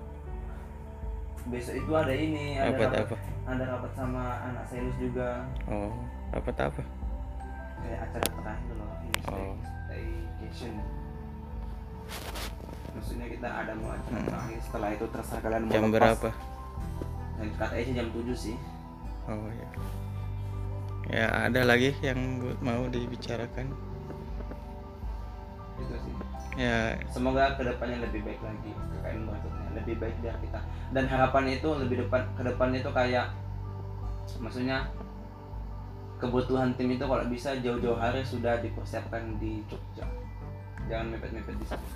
[1.50, 3.18] Besok itu ada ini ada Rapat rapat, apa?
[3.48, 5.42] ada rapat sama anak sales juga.
[5.66, 5.90] Oh
[6.30, 6.82] apa apa?
[7.82, 9.54] Kayak acara terakhir loh ini Oh.
[9.90, 10.74] staycation.
[12.94, 14.26] Maksudnya kita ada mau acara Hmm.
[14.30, 14.58] terakhir.
[14.62, 15.94] Setelah itu terserah kalian mau jam lepas.
[15.98, 16.30] berapa?
[17.38, 18.56] Yang katanya jam 7 sih.
[19.26, 19.68] Oh ya
[21.08, 22.20] ya ada lagi yang
[22.60, 23.72] mau dibicarakan?
[25.80, 26.14] Itu sih.
[26.58, 26.98] Ya.
[27.14, 30.60] Semoga ke depannya lebih baik lagi KKN berikutnya lebih baik dari kita.
[30.92, 33.30] Dan harapan itu lebih depan ke depan itu kayak
[34.42, 34.90] maksudnya
[36.18, 40.06] kebutuhan tim itu kalau bisa jauh-jauh hari sudah dipersiapkan di Jogja.
[40.90, 41.88] Jangan mepet-mepet di sana.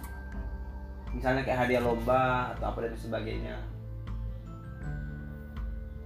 [1.12, 3.58] Misalnya kayak hadiah lomba atau apa dan sebagainya.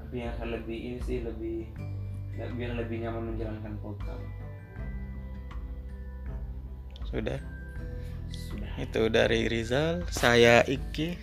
[0.02, 1.69] Tapi yang lebih ini sih lebih
[2.36, 4.20] biar lebih nyaman menjalankan program
[7.16, 7.40] sudah?
[8.28, 8.72] Sudah.
[8.76, 11.16] Itu dari Rizal saya Iki.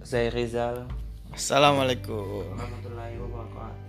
[0.00, 0.88] Saya Rizal.
[1.34, 2.48] Assalamualaikum.
[2.56, 3.83] Warahmatullahi wabarakatuh